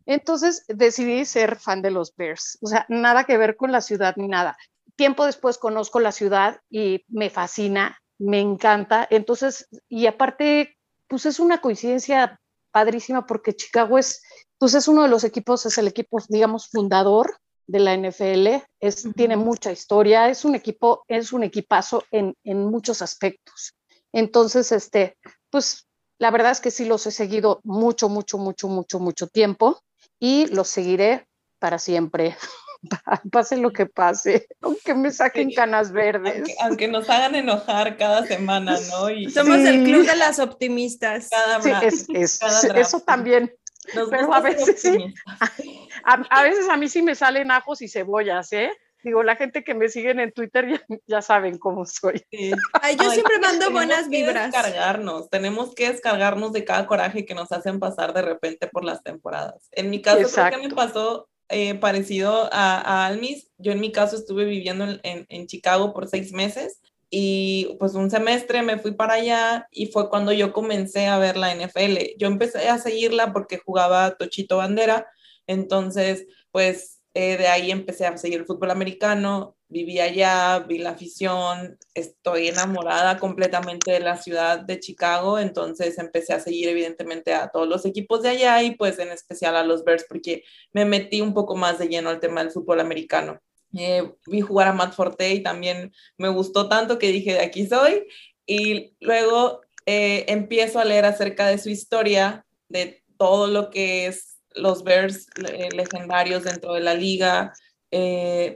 Entonces 0.05 0.65
decidí 0.69 1.25
ser 1.25 1.57
fan 1.57 1.83
de 1.83 1.91
los 1.91 2.15
Bears, 2.15 2.59
o 2.61 2.69
sea, 2.69 2.85
nada 2.89 3.25
que 3.25 3.39
ver 3.39 3.57
con 3.57 3.73
la 3.73 3.81
ciudad 3.81 4.15
ni 4.17 4.29
nada. 4.29 4.57
Tiempo 4.97 5.25
después 5.25 5.59
conozco 5.59 5.99
la 5.99 6.13
ciudad 6.13 6.61
y 6.71 7.05
me 7.09 7.31
fascina, 7.31 7.99
me 8.19 8.41
encanta. 8.41 9.07
Entonces, 9.11 9.69
y 9.89 10.07
aparte, 10.07 10.77
pues 11.09 11.27
es 11.27 11.41
una 11.41 11.61
coincidencia 11.61 12.41
padrísima 12.71 13.27
porque 13.27 13.57
Chicago 13.57 13.99
es, 13.99 14.23
pues 14.59 14.75
es 14.75 14.89
uno 14.89 15.03
de 15.03 15.09
los 15.09 15.25
equipos, 15.25 15.67
es 15.67 15.79
el 15.79 15.89
equipo, 15.89 16.19
digamos, 16.29 16.69
fundador 16.69 17.39
de 17.67 17.81
la 17.81 17.97
NFL, 17.97 18.63
es, 18.81 19.05
uh 19.05 19.09
-huh. 19.09 19.15
tiene 19.15 19.37
mucha 19.37 19.73
historia, 19.73 20.29
es 20.29 20.45
un 20.45 20.55
equipo, 20.55 21.05
es 21.09 21.33
un 21.33 21.43
equipazo 21.43 22.05
en, 22.11 22.35
en 22.45 22.65
muchos 22.67 23.03
aspectos. 23.03 23.75
Entonces, 24.13 24.73
este, 24.73 25.17
pues 25.51 25.87
la 26.19 26.31
verdad 26.31 26.53
es 26.53 26.61
que 26.61 26.71
sí 26.71 26.85
los 26.85 27.07
he 27.07 27.11
seguido 27.11 27.61
mucho, 27.65 28.09
mucho, 28.09 28.39
mucho, 28.39 28.69
mucho, 28.69 28.99
mucho 28.99 29.27
tiempo 29.27 29.81
y 30.19 30.47
los 30.47 30.69
seguiré 30.69 31.27
para 31.59 31.79
siempre. 31.79 32.37
pase 33.33 33.57
lo 33.57 33.73
que 33.73 33.87
pase, 33.87 34.47
aunque 34.61 34.95
me 34.95 35.11
saquen 35.11 35.51
canas 35.53 35.93
verdes. 35.93 36.37
Aunque, 36.37 36.55
aunque, 36.61 36.89
nos 36.89 37.09
hagan 37.11 37.35
enojar 37.35 37.97
cada 37.97 38.27
semana, 38.27 38.79
¿no? 38.91 39.11
Y, 39.11 39.31
Somos 39.31 39.57
sí. 39.57 39.67
el 39.67 39.85
club 39.85 40.07
de 40.07 40.17
las 40.17 40.39
optimistas. 40.39 41.29
Cada 41.31 41.61
sí, 41.63 41.71
es, 41.83 42.07
es, 42.13 42.39
cada 42.39 42.81
eso 42.81 43.01
también. 43.01 43.53
Nos 43.95 44.11
Pero 44.11 44.33
a 44.33 44.41
veces 44.41 44.81
sí, 44.81 45.15
a, 46.05 46.15
a, 46.31 46.43
veces 46.43 46.69
a 46.69 46.77
mí 46.77 46.89
sí 46.89 47.03
me 47.03 47.15
salen 47.15 47.51
ajos 47.51 47.83
y 47.83 47.89
cebollas, 47.89 48.53
¿eh? 48.53 48.71
Digo, 49.03 49.23
la 49.23 49.37
gente 49.37 49.63
que 49.63 49.75
me 49.75 49.89
siguen 49.89 50.19
en 50.19 50.33
Twitter 50.33 50.69
ya, 50.69 50.97
ya 51.07 51.23
saben 51.23 51.59
cómo 51.59 51.87
soy. 51.87 52.25
Sí. 52.31 52.51
Ay, 52.83 52.97
yo 52.97 53.09
Ay, 53.09 53.11
siempre 53.11 53.39
mando 53.39 53.71
buenas 53.71 54.09
vibras. 54.09 54.51
Que 54.51 54.59
descargarnos, 54.59 55.31
tenemos 55.31 55.75
que 55.75 55.93
descargarnos 55.93 56.53
de 56.53 56.65
cada 56.65 56.87
coraje 56.87 57.25
que 57.25 57.35
nos 57.35 57.53
hacen 57.53 57.79
pasar 57.79 58.13
de 58.15 58.23
repente 58.23 58.67
por 58.67 58.85
las 58.85 59.03
temporadas. 59.03 59.69
En 59.73 59.91
mi 59.91 60.03
caso, 60.03 60.23
Exacto. 60.23 60.57
creo 60.57 60.63
que 60.63 60.69
me 60.69 60.75
pasó 60.75 61.29
eh, 61.49 61.77
parecido 61.77 62.49
a, 62.53 62.81
a, 62.81 63.07
Almis. 63.07 63.53
Yo 63.59 63.71
en 63.71 63.81
mi 63.81 63.93
caso 63.93 64.17
estuve 64.17 64.45
viviendo 64.45 64.85
en, 64.85 65.01
en, 65.05 65.27
en, 65.29 65.47
Chicago 65.47 65.93
por 65.93 66.09
seis 66.09 66.33
meses 66.33 66.81
y 67.11 67.77
pues 67.79 67.95
un 67.95 68.11
semestre 68.11 68.63
me 68.63 68.79
fui 68.79 68.93
para 68.93 69.15
allá 69.15 69.69
y 69.71 69.87
fue 69.87 70.11
cuando 70.11 70.33
yo 70.33 70.53
comencé 70.53 71.07
a 71.07 71.19
ver 71.19 71.37
la 71.37 71.55
NFL. 71.55 72.17
Yo 72.19 72.27
empecé 72.27 72.69
a 72.69 72.79
seguirla 72.79 73.33
porque 73.33 73.59
jugaba 73.59 74.17
Tochito 74.17 74.59
Bandera, 74.59 75.07
entonces 75.47 76.27
pues 76.51 77.01
eh, 77.15 77.37
de 77.39 77.49
ahí 77.49 77.71
empecé 77.71 78.07
a 78.07 78.17
seguir 78.19 78.41
el 78.41 78.47
fútbol 78.47 78.71
americano, 78.71 79.57
viví 79.69 80.01
allá, 80.01 80.59
vi 80.61 80.79
la 80.79 80.91
afición, 80.91 81.79
estoy 81.95 82.49
enamorada 82.49 83.19
completamente 83.19 83.91
de 83.93 84.01
la 84.01 84.17
ciudad 84.17 84.61
de 84.61 84.81
Chicago, 84.81 85.39
entonces 85.39 85.99
empecé 85.99 86.35
a 86.35 86.41
seguir 86.41 86.69
evidentemente 86.69 87.35
a 87.35 87.49
todos 87.49 87.69
los 87.69 87.85
equipos 87.87 88.23
de 88.23 88.31
allá 88.31 88.63
y 88.63 88.77
pues 88.77 88.99
en 88.99 89.09
especial 89.09 89.57
a 89.57 89.65
los 89.65 89.85
Bears 89.85 90.05
porque 90.09 90.45
me 90.73 90.85
metí 90.85 91.21
un 91.21 91.35
poco 91.35 91.57
más 91.57 91.79
de 91.79 91.89
lleno 91.89 92.11
al 92.11 92.21
tema 92.21 92.43
del 92.43 92.53
fútbol 92.53 92.81
americano. 92.81 93.41
Eh, 93.79 94.13
vi 94.27 94.41
jugar 94.41 94.69
a 94.69 94.73
Matt 94.73 94.95
Forte 94.95 95.35
y 95.35 95.43
también 95.43 95.93
me 96.17 96.29
gustó 96.29 96.69
tanto 96.69 96.99
que 96.99 97.13
dije 97.13 97.33
de 97.33 97.41
aquí 97.41 97.67
soy 97.67 98.07
y 98.47 98.95
luego 99.01 99.61
eh, 99.87 100.25
empiezo 100.29 100.79
a 100.79 100.85
leer 100.85 101.05
acerca 101.05 101.47
de 101.47 101.59
su 101.59 101.69
historia, 101.69 102.47
de 102.69 103.03
todo 103.19 103.47
lo 103.47 103.71
que 103.71 104.07
es 104.07 104.39
los 104.55 104.85
Bears 104.85 105.27
eh, 105.49 105.69
legendarios 105.73 106.45
dentro 106.45 106.75
de 106.75 106.81
la 106.81 106.95
liga, 106.95 107.53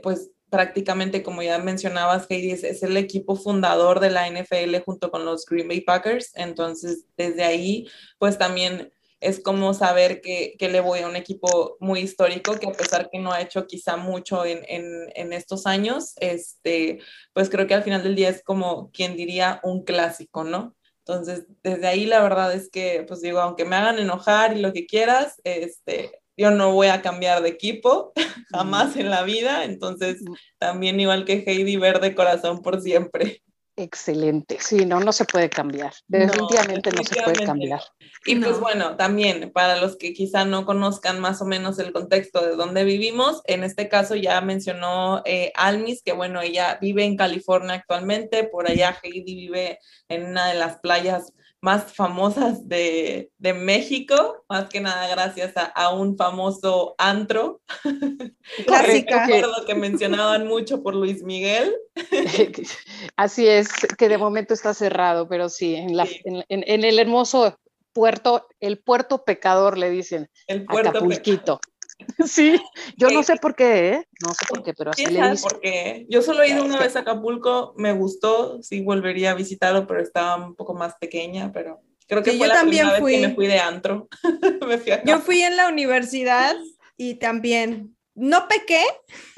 pues 0.03 0.31
prácticamente, 0.49 1.23
como 1.23 1.41
ya 1.41 1.57
mencionabas, 1.57 2.27
Heidi, 2.29 2.51
es, 2.51 2.63
es, 2.63 2.83
el 2.83 2.97
equipo 2.97 3.35
fundador 3.35 3.99
de 3.99 4.11
la 4.11 4.27
NFL 4.29 4.83
junto 4.85 5.09
con 5.09 5.25
los 5.25 5.45
Green 5.45 5.67
Bay 5.67 5.81
Packers. 5.81 6.31
Entonces, 6.35 7.05
desde 7.15 7.43
ahí, 7.43 7.87
pues 8.19 8.37
también 8.37 8.91
es 9.21 9.39
como 9.39 9.73
saber 9.73 10.19
que, 10.19 10.55
que, 10.57 10.67
le 10.67 10.81
voy 10.81 10.99
a 10.99 11.07
un 11.07 11.15
equipo 11.15 11.77
muy 11.79 11.99
histórico 12.01 12.59
que 12.59 12.67
a 12.67 12.73
pesar 12.73 13.09
que 13.09 13.19
no 13.19 13.31
ha 13.31 13.41
hecho 13.41 13.67
quizá 13.67 13.95
mucho 13.95 14.45
en, 14.45 14.65
en, 14.67 14.85
en, 15.15 15.31
estos 15.31 15.67
años, 15.67 16.13
este, 16.17 16.99
pues 17.31 17.49
creo 17.49 17.67
que 17.67 17.75
al 17.75 17.83
final 17.83 18.03
del 18.03 18.15
día 18.15 18.29
es 18.29 18.43
como 18.43 18.91
quien 18.91 19.15
diría 19.15 19.61
un 19.63 19.83
clásico, 19.83 20.43
¿no? 20.43 20.75
Entonces, 21.05 21.45
desde 21.63 21.87
ahí 21.87 22.05
la 22.05 22.21
verdad 22.21 22.53
es 22.53 22.69
que, 22.69 23.05
pues 23.07 23.21
digo, 23.21 23.39
aunque 23.39 23.63
me 23.63 23.75
hagan 23.75 23.99
enojar 23.99 24.57
y 24.57 24.61
lo 24.61 24.73
que 24.73 24.87
quieras, 24.87 25.39
este, 25.43 26.11
yo 26.35 26.49
no 26.49 26.73
voy 26.73 26.87
a 26.87 27.01
cambiar 27.01 27.43
de 27.43 27.49
equipo 27.49 28.13
jamás 28.51 28.95
en 28.95 29.11
la 29.11 29.23
vida, 29.23 29.65
entonces 29.65 30.23
también 30.57 30.99
igual 30.99 31.25
que 31.25 31.43
Heidi, 31.45 31.77
verde 31.77 32.15
corazón 32.15 32.61
por 32.61 32.81
siempre. 32.81 33.43
Excelente. 33.83 34.57
Sí, 34.59 34.85
no, 34.85 34.99
no 34.99 35.11
se 35.11 35.25
puede 35.25 35.49
cambiar. 35.49 35.93
Definitivamente 36.07 36.91
no, 36.91 37.03
se 37.03 37.21
puede 37.21 37.45
cambiar. 37.45 37.81
Y 38.25 38.35
pues 38.35 38.51
No. 38.51 38.59
bueno, 38.59 38.95
también 38.97 39.51
para 39.51 39.77
los 39.77 39.97
que 39.97 40.13
quizá 40.13 40.45
no 40.45 40.65
conozcan 40.65 41.19
más 41.19 41.41
o 41.41 41.45
menos 41.45 41.79
el 41.79 41.91
contexto 41.91 42.41
de 42.45 42.55
dónde 42.55 42.83
vivimos, 42.83 43.41
en 43.45 43.63
este 43.63 43.89
caso 43.89 44.15
ya 44.15 44.39
mencionó 44.41 45.21
eh, 45.25 45.51
Almis, 45.55 46.01
que 46.03 46.13
bueno, 46.13 46.41
ella 46.41 46.77
vive 46.81 47.03
en 47.03 47.17
California 47.17 47.73
actualmente, 47.75 48.43
por 48.43 48.69
allá 48.69 48.97
Heidi 49.01 49.35
vive 49.35 49.79
en 50.07 50.25
una 50.25 50.47
de 50.47 50.55
las 50.55 50.79
playas 50.79 51.33
más 51.61 51.93
famosas 51.93 52.67
de, 52.67 53.29
de 53.37 53.53
México, 53.53 54.43
más 54.49 54.67
que 54.67 54.81
nada 54.81 55.07
gracias 55.07 55.55
a, 55.55 55.65
a 55.65 55.93
un 55.93 56.17
famoso 56.17 56.95
antro. 56.97 57.61
Clásica. 58.65 59.27
Recuerdo 59.27 59.65
que 59.65 59.75
mencionaban 59.75 60.47
mucho 60.47 60.81
por 60.81 60.95
Luis 60.95 61.23
Miguel. 61.23 61.75
Así 63.15 63.47
es, 63.47 63.69
que 63.97 64.09
de 64.09 64.17
momento 64.17 64.53
está 64.53 64.73
cerrado, 64.73 65.27
pero 65.27 65.49
sí, 65.49 65.75
en, 65.75 65.95
la, 65.95 66.05
Sí. 66.05 66.19
en, 66.25 66.43
en- 66.49 66.63
en 66.67 66.83
el 66.83 66.97
hermoso 66.99 67.57
puerto, 67.93 68.47
el 68.59 68.79
puerto 68.79 69.23
pecador 69.23 69.77
le 69.77 69.89
dicen, 69.89 70.29
El 70.47 70.65
puerto 70.65 70.89
Acapulquito. 70.89 71.59
Sí, 72.25 72.61
yo 72.97 73.09
no 73.09 73.21
Eh, 73.21 73.23
sé 73.23 73.35
por 73.37 73.55
qué, 73.55 73.89
¿eh? 73.89 74.07
no 74.25 74.33
sé 74.33 74.45
por 74.47 74.63
qué, 74.63 74.73
pero 74.73 74.91
así 74.91 75.03
¿Quién 75.03 75.13
le 75.13 75.19
sabe 75.19 75.31
dicen. 75.31 75.49
por 75.49 75.59
qué? 75.61 76.05
Yo 76.09 76.21
solo 76.21 76.43
he 76.43 76.49
ido 76.49 76.63
una 76.63 76.79
vez 76.79 76.95
a 76.95 76.99
Acapulco, 76.99 77.73
me 77.77 77.93
gustó, 77.93 78.61
sí 78.61 78.81
volvería 78.81 79.31
a 79.31 79.35
visitarlo, 79.35 79.87
pero 79.87 80.01
estaba 80.01 80.35
un 80.45 80.55
poco 80.55 80.73
más 80.73 80.95
pequeña, 80.99 81.51
pero 81.51 81.81
creo 82.07 82.23
que 82.23 82.31
Sí, 82.31 82.37
fue 82.37 82.47
yo 82.47 82.53
la 82.53 82.59
también 82.59 82.87
primera 82.89 82.93
vez 82.93 83.01
fui. 83.01 83.13
que 83.21 83.27
me 83.27 83.35
fui 83.35 83.47
de 83.47 83.59
antro. 83.59 84.07
me 84.67 84.77
fui 84.77 84.91
Yo 85.05 85.19
fui 85.19 85.41
en 85.41 85.57
la 85.57 85.67
universidad 85.67 86.55
y 86.97 87.15
también 87.15 87.95
no 88.13 88.47
pequé 88.47 88.83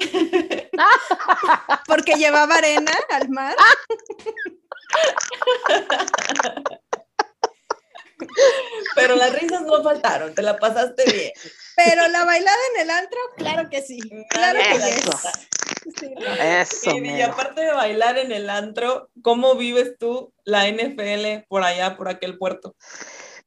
porque 1.86 2.14
llevaba 2.14 2.56
arena 2.56 2.92
al 3.10 3.28
mar. 3.30 3.54
Pero 8.94 9.16
las 9.16 9.32
risas 9.32 9.62
no 9.62 9.82
faltaron, 9.82 10.34
te 10.34 10.42
la 10.42 10.58
pasaste 10.58 11.04
bien. 11.10 11.32
Pero 11.76 12.08
la 12.08 12.24
bailada 12.24 12.58
en 12.74 12.82
el 12.82 12.90
antro, 12.90 13.18
claro 13.36 13.68
que 13.70 13.82
sí. 13.82 13.98
Claro 14.30 14.58
que 14.58 14.88
Eso. 14.88 15.18
Sí. 16.00 16.14
Eso, 16.38 16.90
Y, 16.96 17.10
y 17.10 17.22
aparte 17.22 17.60
de 17.60 17.72
bailar 17.72 18.16
en 18.16 18.32
el 18.32 18.48
antro, 18.48 19.10
¿cómo 19.22 19.54
vives 19.54 19.96
tú 19.98 20.32
la 20.44 20.66
NFL 20.68 21.46
por 21.48 21.62
allá, 21.62 21.96
por 21.96 22.08
aquel 22.08 22.38
puerto? 22.38 22.74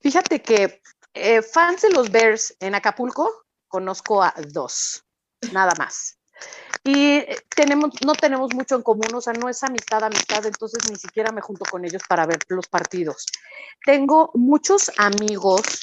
Fíjate 0.01 0.41
que 0.41 0.81
eh, 1.13 1.41
fans 1.41 1.81
de 1.81 1.89
los 1.89 2.12
Bears 2.12 2.55
en 2.59 2.75
Acapulco, 2.75 3.45
conozco 3.67 4.21
a 4.21 4.33
dos, 4.50 5.03
nada 5.51 5.74
más. 5.79 6.19
Y 6.88 7.17
eh, 7.17 7.38
tenemos, 7.53 7.91
no 8.06 8.13
tenemos 8.13 8.53
mucho 8.53 8.75
en 8.75 8.82
común, 8.82 9.13
o 9.13 9.20
sea, 9.20 9.34
no 9.34 9.50
es 9.50 9.62
amistad, 9.62 10.06
amistad, 10.06 10.46
entonces 10.46 10.89
ni 10.89 10.96
siquiera 10.96 11.34
me 11.34 11.41
junto 11.41 11.65
con 11.65 11.84
ellos 11.84 12.01
para 12.08 12.25
ver 12.25 12.39
los 12.48 12.67
partidos. 12.67 13.25
Tengo 13.86 14.32
muchos 14.36 14.89
amigos 14.98 15.82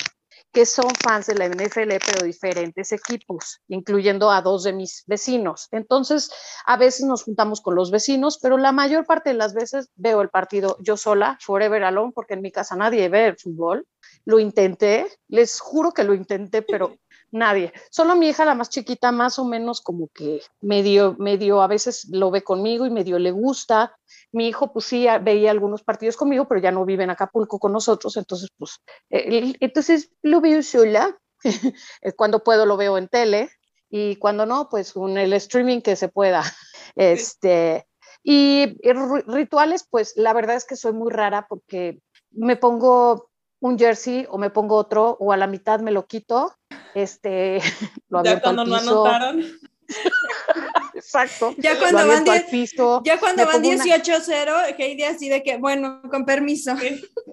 que 0.51 0.65
son 0.65 0.89
fans 1.03 1.27
de 1.27 1.35
la 1.35 1.47
NFL, 1.47 1.99
pero 2.07 2.25
diferentes 2.25 2.91
equipos, 2.93 3.61
incluyendo 3.69 4.31
a 4.31 4.41
dos 4.41 4.63
de 4.63 4.73
mis 4.73 5.03
vecinos. 5.07 5.69
Entonces, 5.73 6.31
a 6.65 6.79
veces 6.79 7.05
nos 7.05 7.25
juntamos 7.25 7.61
con 7.61 7.75
los 7.75 7.91
vecinos, 7.91 8.39
pero 8.41 8.57
la 8.57 8.73
mayor 8.73 9.05
parte 9.05 9.31
de 9.31 9.37
las 9.37 9.53
veces 9.53 9.91
veo 9.97 10.23
el 10.23 10.31
partido 10.31 10.79
yo 10.81 10.97
sola, 10.97 11.37
forever 11.43 11.85
alone, 11.85 12.13
porque 12.15 12.33
en 12.33 12.41
mi 12.41 12.51
casa 12.51 12.77
nadie 12.77 13.11
ve 13.11 13.27
el 13.27 13.37
fútbol. 13.37 13.87
Lo 14.25 14.39
intenté, 14.39 15.07
les 15.29 15.61
juro 15.61 15.93
que 15.93 16.05
lo 16.05 16.15
intenté, 16.15 16.63
pero 16.63 16.97
nadie. 17.35 17.73
Solo 17.91 18.17
mi 18.17 18.29
hija, 18.29 18.45
la 18.45 18.55
más 18.55 18.71
chiquita, 18.71 19.13
más 19.13 19.39
o 19.39 19.45
menos 19.45 19.81
como 19.81 20.09
que 20.09 20.41
medio, 20.61 21.17
medio 21.19 21.63
a 21.63 21.67
veces 21.67 22.07
lo 22.11 22.31
ve 22.31 22.43
conmigo 22.43 22.87
y 22.87 22.91
medio 22.91 23.19
le 23.19 23.31
gusta. 23.33 23.97
Mi 24.33 24.49
hijo, 24.49 24.73
pues 24.73 24.87
sí, 24.87 25.07
veía 25.23 25.51
algunos 25.51 25.83
partidos 25.83 26.17
conmigo, 26.17 26.47
pero 26.49 26.61
ya 26.61 26.71
no 26.73 26.85
vive 26.85 27.05
en 27.05 27.11
Acapulco 27.11 27.59
con 27.59 27.73
nosotros, 27.73 28.17
entonces, 28.17 28.49
pues, 28.59 28.79
eh, 29.11 29.55
entonces 29.61 30.11
lo 30.23 30.41
veo 30.41 30.63
sola. 30.63 31.17
Eh, 32.03 32.13
Cuando 32.17 32.43
puedo 32.43 32.65
lo 32.67 32.77
veo 32.77 32.97
en 32.99 33.09
tele 33.09 33.51
y 33.91 34.17
cuando 34.17 34.47
no, 34.47 34.69
pues 34.69 34.93
con 34.93 35.19
el 35.19 35.33
streaming 35.35 35.81
que 35.81 35.97
se 35.97 36.09
pueda. 36.09 36.43
Este, 36.97 37.87
y 38.23 38.63
y 38.83 38.93
ri- 38.93 39.25
rituales, 39.27 39.87
pues 39.91 40.15
la 40.17 40.33
verdad 40.33 40.57
es 40.57 40.65
que 40.65 40.77
soy 40.77 40.93
muy 40.93 41.11
rara 41.13 41.47
porque 41.49 42.01
me 42.31 42.57
pongo 42.57 43.31
un 43.61 43.79
jersey 43.79 44.27
o 44.31 44.39
me 44.39 44.51
pongo 44.51 44.77
otro 44.77 45.17
o 45.21 45.33
a 45.33 45.37
la 45.37 45.47
mitad 45.47 45.81
me 45.81 45.91
lo 45.93 46.07
quito, 46.07 46.53
este, 46.95 47.61
lo 48.09 48.23
Ya 48.23 48.41
cuando 48.41 48.65
no 48.65 48.77
anotaron, 48.77 49.45
Exacto. 50.95 51.55
Ya 51.59 51.79
cuando 51.79 52.07
van 52.07 52.25
10 52.25 52.45
piso. 52.45 53.03
Ya 53.05 53.19
cuando 53.19 53.45
van 53.45 53.61
pongo 53.63 53.69
una- 53.75 53.85
18-0, 53.85 54.75
Heidi 54.79 55.05
así 55.05 55.29
de 55.29 55.43
que, 55.43 55.59
bueno, 55.59 56.01
con 56.11 56.25
permiso. 56.25 56.75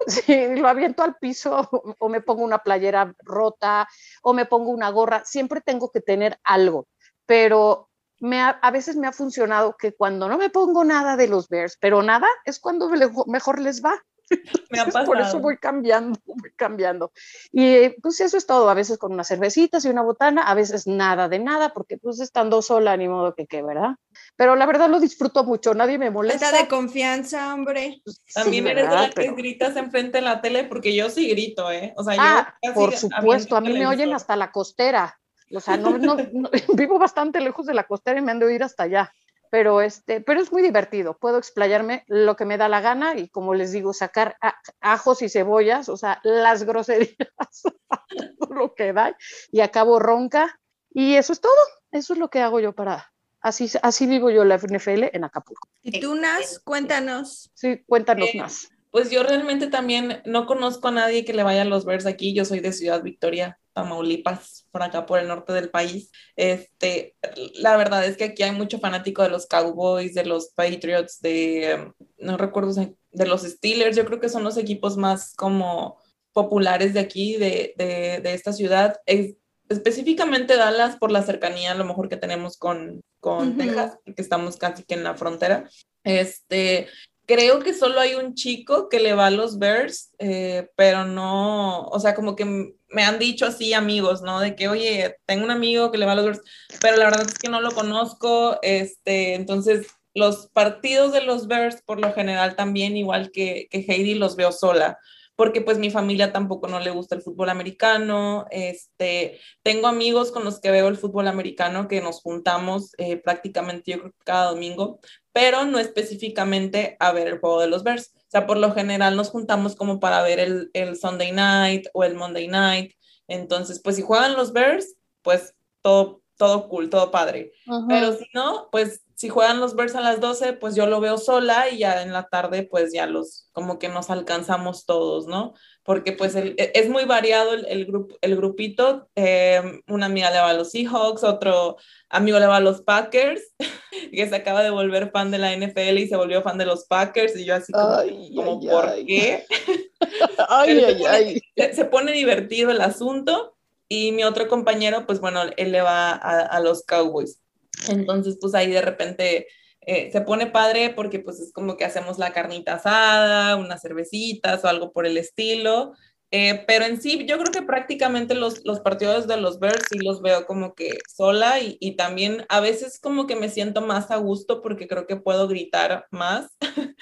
Sí, 0.06 0.46
lo 0.56 0.68
aviento 0.68 1.02
al 1.02 1.16
piso 1.16 1.68
o, 1.98 2.08
me 2.08 2.20
pongo 2.20 2.42
una 2.44 2.58
playera 2.58 3.14
rota 3.20 3.88
o 4.22 4.32
me 4.34 4.46
pongo 4.46 4.70
una 4.70 4.90
gorra. 4.90 5.22
Siempre 5.24 5.60
tengo 5.60 5.90
que 5.90 6.00
tener 6.00 6.38
algo, 6.44 6.88
pero 7.26 7.88
me 8.20 8.40
ha- 8.40 8.58
a 8.62 8.70
veces 8.70 8.96
me 8.96 9.06
ha 9.06 9.12
funcionado 9.12 9.76
que 9.78 9.94
cuando 9.94 10.28
no 10.28 10.36
me 10.38 10.50
pongo 10.50 10.84
nada 10.84 11.16
de 11.16 11.28
los 11.28 11.48
Bears, 11.48 11.76
pero 11.80 12.02
nada, 12.02 12.26
es 12.44 12.58
cuando 12.60 12.90
mejor 13.26 13.60
les 13.60 13.82
va. 13.82 13.94
me 14.70 14.78
ha 14.80 14.84
Entonces, 14.84 15.06
por 15.06 15.16
eso 15.16 15.24
pasado. 15.24 15.40
voy 15.42 15.56
cambiando, 15.58 16.18
voy 16.24 16.52
cambiando. 16.56 17.12
Y 17.52 17.64
eh, 17.66 17.96
pues 18.02 18.20
eso 18.20 18.36
es 18.36 18.46
todo, 18.46 18.68
a 18.70 18.74
veces 18.74 18.98
con 18.98 19.12
unas 19.12 19.28
cervecitas 19.28 19.84
y 19.84 19.88
una 19.88 20.02
botana, 20.02 20.42
a 20.42 20.54
veces 20.54 20.86
nada 20.86 21.28
de 21.28 21.38
nada, 21.38 21.72
porque 21.72 21.98
pues 21.98 22.20
estando 22.20 22.62
sola, 22.62 22.96
ni 22.96 23.08
modo 23.08 23.34
que 23.34 23.46
qué, 23.46 23.62
¿verdad? 23.62 23.96
Pero 24.36 24.56
la 24.56 24.66
verdad 24.66 24.88
lo 24.88 25.00
disfruto 25.00 25.44
mucho, 25.44 25.74
nadie 25.74 25.98
me 25.98 26.10
molesta. 26.10 26.46
Falta 26.46 26.62
de 26.62 26.68
confianza, 26.68 27.54
hombre. 27.54 28.02
Sí, 28.06 28.14
También 28.34 28.66
eres 28.66 28.84
de 28.84 28.88
¿verdad? 28.90 29.02
la 29.02 29.08
que 29.10 29.14
Pero- 29.22 29.34
gritas 29.36 29.76
enfrente 29.76 30.18
de 30.18 30.22
la 30.22 30.40
tele, 30.40 30.64
porque 30.64 30.94
yo 30.94 31.10
sí 31.10 31.28
grito, 31.28 31.70
¿eh? 31.70 31.92
O 31.96 32.04
sea, 32.04 32.14
Ah, 32.18 32.54
yo 32.62 32.68
casi 32.70 32.74
por 32.74 32.96
supuesto, 32.96 33.56
a 33.56 33.60
mí 33.60 33.72
me 33.72 33.86
oyen 33.86 34.12
hasta 34.12 34.36
la 34.36 34.50
costera. 34.52 35.18
O 35.54 35.60
sea, 35.60 35.76
no, 35.76 35.98
no, 35.98 36.16
no- 36.32 36.50
vivo 36.76 36.98
bastante 36.98 37.40
lejos 37.40 37.66
de 37.66 37.74
la 37.74 37.84
costera 37.84 38.18
y 38.18 38.22
me 38.22 38.30
han 38.32 38.38
de 38.38 38.46
oír 38.46 38.62
hasta 38.62 38.84
allá. 38.84 39.12
Pero, 39.52 39.82
este, 39.82 40.22
pero 40.22 40.40
es 40.40 40.50
muy 40.50 40.62
divertido. 40.62 41.18
Puedo 41.18 41.36
explayarme 41.36 42.04
lo 42.08 42.36
que 42.36 42.46
me 42.46 42.56
da 42.56 42.70
la 42.70 42.80
gana 42.80 43.18
y, 43.18 43.28
como 43.28 43.52
les 43.52 43.70
digo, 43.70 43.92
sacar 43.92 44.34
a- 44.40 44.56
ajos 44.80 45.20
y 45.20 45.28
cebollas, 45.28 45.90
o 45.90 45.98
sea, 45.98 46.20
las 46.24 46.62
groserías, 46.64 47.12
todo 48.40 48.54
lo 48.54 48.74
que 48.74 48.94
da, 48.94 49.14
y 49.50 49.60
acabo 49.60 49.98
ronca. 49.98 50.58
Y 50.90 51.16
eso 51.16 51.34
es 51.34 51.42
todo. 51.42 51.52
Eso 51.90 52.14
es 52.14 52.18
lo 52.18 52.30
que 52.30 52.40
hago 52.40 52.60
yo 52.60 52.72
para. 52.72 53.12
Así, 53.42 53.70
así 53.82 54.06
vivo 54.06 54.30
yo 54.30 54.42
la 54.46 54.54
NFL 54.56 55.10
en 55.12 55.24
Acapulco. 55.24 55.68
Y 55.82 56.00
tú, 56.00 56.14
Nas, 56.14 56.58
cuéntanos. 56.60 57.50
Sí, 57.52 57.82
cuéntanos 57.86 58.30
Eh, 58.32 58.38
más. 58.38 58.70
Pues 58.90 59.10
yo 59.10 59.22
realmente 59.22 59.66
también 59.66 60.22
no 60.24 60.46
conozco 60.46 60.88
a 60.88 60.92
nadie 60.92 61.26
que 61.26 61.34
le 61.34 61.42
vaya 61.42 61.60
a 61.62 61.66
los 61.66 61.84
Bears 61.84 62.06
aquí. 62.06 62.34
Yo 62.34 62.46
soy 62.46 62.60
de 62.60 62.72
Ciudad 62.72 63.02
Victoria, 63.02 63.58
Tamaulipas, 63.72 64.66
por 64.70 64.82
acá 64.82 65.06
por 65.06 65.18
el 65.18 65.28
norte 65.28 65.52
del 65.52 65.70
país. 65.70 66.10
Este, 66.36 67.16
la 67.54 67.76
verdad 67.76 68.04
es 68.06 68.16
que 68.16 68.24
aquí 68.24 68.42
hay 68.42 68.52
mucho 68.52 68.78
fanático 68.78 69.22
de 69.22 69.30
los 69.30 69.46
Cowboys, 69.46 70.14
de 70.14 70.24
los 70.24 70.48
Patriots, 70.54 71.20
de, 71.20 71.70
em, 71.72 71.92
no 72.18 72.36
recuerdo, 72.36 72.72
de 72.74 73.26
los 73.26 73.42
Steelers. 73.42 73.96
Yo 73.96 74.04
creo 74.04 74.20
que 74.20 74.28
son 74.28 74.44
los 74.44 74.56
equipos 74.56 74.96
más 74.96 75.34
como 75.34 75.98
populares 76.32 76.94
de 76.94 77.00
aquí, 77.00 77.36
de, 77.36 77.74
de, 77.76 78.20
de 78.22 78.34
esta 78.34 78.52
ciudad. 78.52 78.96
Es- 79.06 79.36
específicamente 79.68 80.56
Dallas 80.56 80.96
por 80.96 81.10
la 81.10 81.22
cercanía 81.22 81.72
a 81.72 81.74
lo 81.74 81.84
mejor 81.84 82.08
que 82.08 82.16
tenemos 82.18 82.58
con, 82.58 83.00
con 83.20 83.48
Ujú. 83.50 83.58
Texas, 83.58 83.98
porque 84.04 84.20
estamos 84.22 84.56
casi 84.56 84.84
que 84.84 84.94
en 84.94 85.04
la 85.04 85.14
frontera. 85.14 85.68
Este, 86.04 86.88
creo 87.26 87.60
que 87.60 87.72
solo 87.72 88.00
hay 88.00 88.14
un 88.14 88.34
chico 88.34 88.88
que 88.88 89.00
le 89.00 89.14
va 89.14 89.26
a 89.26 89.30
los 89.30 89.58
Bears, 89.58 90.10
eh, 90.18 90.68
pero 90.76 91.04
no, 91.06 91.84
o 91.86 92.00
sea, 92.00 92.14
como 92.14 92.36
que 92.36 92.74
me 92.92 93.04
han 93.04 93.18
dicho 93.18 93.46
así 93.46 93.72
amigos, 93.74 94.22
¿no? 94.22 94.40
De 94.40 94.54
que, 94.54 94.68
oye, 94.68 95.16
tengo 95.26 95.44
un 95.44 95.50
amigo 95.50 95.90
que 95.90 95.98
le 95.98 96.06
va 96.06 96.12
a 96.12 96.14
los 96.14 96.24
Bears, 96.24 96.42
pero 96.80 96.96
la 96.96 97.04
verdad 97.06 97.26
es 97.26 97.38
que 97.38 97.48
no 97.48 97.60
lo 97.60 97.72
conozco, 97.72 98.58
este, 98.62 99.34
entonces 99.34 99.86
los 100.14 100.48
partidos 100.48 101.12
de 101.12 101.22
los 101.22 101.46
Bears 101.46 101.82
por 101.82 102.00
lo 102.00 102.12
general 102.12 102.56
también, 102.56 102.96
igual 102.96 103.30
que, 103.32 103.66
que 103.70 103.84
Heidi, 103.88 104.14
los 104.14 104.36
veo 104.36 104.52
sola 104.52 104.98
porque 105.34 105.60
pues 105.60 105.78
mi 105.78 105.90
familia 105.90 106.32
tampoco 106.32 106.68
no 106.68 106.80
le 106.80 106.90
gusta 106.90 107.14
el 107.14 107.22
fútbol 107.22 107.48
americano, 107.48 108.46
este, 108.50 109.40
tengo 109.62 109.88
amigos 109.88 110.30
con 110.30 110.44
los 110.44 110.60
que 110.60 110.70
veo 110.70 110.88
el 110.88 110.96
fútbol 110.96 111.26
americano 111.26 111.88
que 111.88 112.00
nos 112.00 112.20
juntamos 112.20 112.92
eh, 112.98 113.16
prácticamente 113.16 113.92
yo 113.92 114.00
creo 114.00 114.14
cada 114.24 114.50
domingo, 114.50 115.00
pero 115.32 115.64
no 115.64 115.78
específicamente 115.78 116.96
a 117.00 117.12
ver 117.12 117.28
el 117.28 117.38
juego 117.38 117.60
de 117.60 117.68
los 117.68 117.82
Bears. 117.82 118.12
Sea, 118.32 118.46
por 118.46 118.56
lo 118.56 118.72
general 118.72 119.14
nos 119.14 119.28
juntamos 119.28 119.76
como 119.76 120.00
para 120.00 120.22
ver 120.22 120.40
el, 120.40 120.70
el 120.72 120.96
Sunday 120.96 121.32
night 121.32 121.88
o 121.92 122.02
el 122.02 122.14
Monday 122.14 122.48
night. 122.48 122.94
Entonces, 123.28 123.78
pues 123.78 123.96
si 123.96 124.00
juegan 124.00 124.36
los 124.36 124.54
Bears, 124.54 124.94
pues 125.20 125.54
todo, 125.82 126.21
todo 126.42 126.68
cool, 126.68 126.90
todo 126.90 127.10
padre. 127.12 127.52
Pero 127.88 128.12
si 128.14 128.24
no, 128.34 128.68
pues 128.72 129.02
si 129.14 129.28
juegan 129.28 129.60
los 129.60 129.76
Bears 129.76 129.94
a 129.94 130.00
las 130.00 130.18
12, 130.20 130.54
pues 130.54 130.74
yo 130.74 130.86
lo 130.86 130.98
veo 131.00 131.16
sola 131.16 131.68
y 131.68 131.78
ya 131.78 132.02
en 132.02 132.12
la 132.12 132.26
tarde 132.28 132.64
pues 132.68 132.92
ya 132.92 133.06
los, 133.06 133.46
como 133.52 133.78
que 133.78 133.88
nos 133.88 134.10
alcanzamos 134.10 134.84
todos, 134.84 135.28
¿no? 135.28 135.54
Porque 135.84 136.10
pues 136.12 136.34
el- 136.34 136.56
e- 136.58 136.72
es 136.74 136.88
muy 136.88 137.04
variado 137.04 137.54
el, 137.54 137.64
el, 137.66 137.86
grupo, 137.86 138.16
el 138.20 138.34
grupito. 138.34 139.08
eh, 139.14 139.62
una 139.86 140.06
amiga 140.06 140.30
le 140.32 140.38
va 140.38 140.48
a 140.50 140.54
los 140.54 140.70
Seahawks, 140.72 141.22
otro 141.22 141.76
amigo 142.08 142.40
le 142.40 142.46
va 142.46 142.56
a 142.56 142.60
los 142.60 142.82
Packers, 142.82 143.42
que 144.12 144.28
se 144.28 144.34
acaba 144.34 144.64
de 144.64 144.70
volver 144.70 145.12
fan 145.12 145.30
de 145.30 145.38
la 145.38 145.52
NFL 145.56 145.98
y 145.98 146.08
se 146.08 146.16
volvió 146.16 146.42
fan 146.42 146.58
de 146.58 146.66
los 146.66 146.86
Packers 146.86 147.36
y 147.38 147.44
yo 147.44 147.54
así 147.54 147.72
como, 147.72 147.94
Ay, 147.94 148.32
como, 148.34 148.60
ay, 148.60 148.68
¿por 148.68 148.86
ay. 148.88 149.06
qué? 149.06 149.46
Se 150.02 150.42
ay, 150.48 151.40
pone- 151.56 151.74
se 151.74 151.84
pone 151.84 152.12
divertido 152.12 152.70
el 152.72 152.80
asunto 152.80 153.54
y 153.94 154.10
mi 154.12 154.24
otro 154.24 154.48
compañero, 154.48 155.04
pues 155.06 155.20
bueno, 155.20 155.42
él 155.54 155.70
le 155.70 155.82
va 155.82 156.12
a, 156.12 156.40
a 156.40 156.60
los 156.60 156.82
Cowboys. 156.82 157.42
Entonces, 157.90 158.38
pues 158.40 158.54
ahí 158.54 158.70
de 158.70 158.80
repente 158.80 159.48
eh, 159.82 160.10
se 160.10 160.22
pone 160.22 160.46
padre 160.46 160.94
porque 160.96 161.18
pues 161.18 161.40
es 161.40 161.52
como 161.52 161.76
que 161.76 161.84
hacemos 161.84 162.18
la 162.18 162.32
carnita 162.32 162.76
asada, 162.76 163.56
unas 163.56 163.82
cervecitas 163.82 164.64
o 164.64 164.68
algo 164.68 164.92
por 164.92 165.04
el 165.04 165.18
estilo. 165.18 165.92
Eh, 166.34 166.64
pero 166.66 166.86
en 166.86 166.98
sí, 167.00 167.26
yo 167.26 167.36
creo 167.38 167.52
que 167.52 167.60
prácticamente 167.60 168.34
los, 168.34 168.64
los 168.64 168.80
partidos 168.80 169.26
de 169.28 169.36
los 169.36 169.60
Bears 169.60 169.84
sí 169.90 169.98
los 169.98 170.22
veo 170.22 170.46
como 170.46 170.74
que 170.74 170.98
sola 171.06 171.60
y, 171.60 171.76
y 171.78 171.94
también 171.96 172.46
a 172.48 172.60
veces 172.60 172.98
como 172.98 173.26
que 173.26 173.36
me 173.36 173.50
siento 173.50 173.82
más 173.82 174.10
a 174.10 174.16
gusto 174.16 174.62
porque 174.62 174.88
creo 174.88 175.06
que 175.06 175.16
puedo 175.16 175.46
gritar 175.46 176.06
más, 176.10 176.48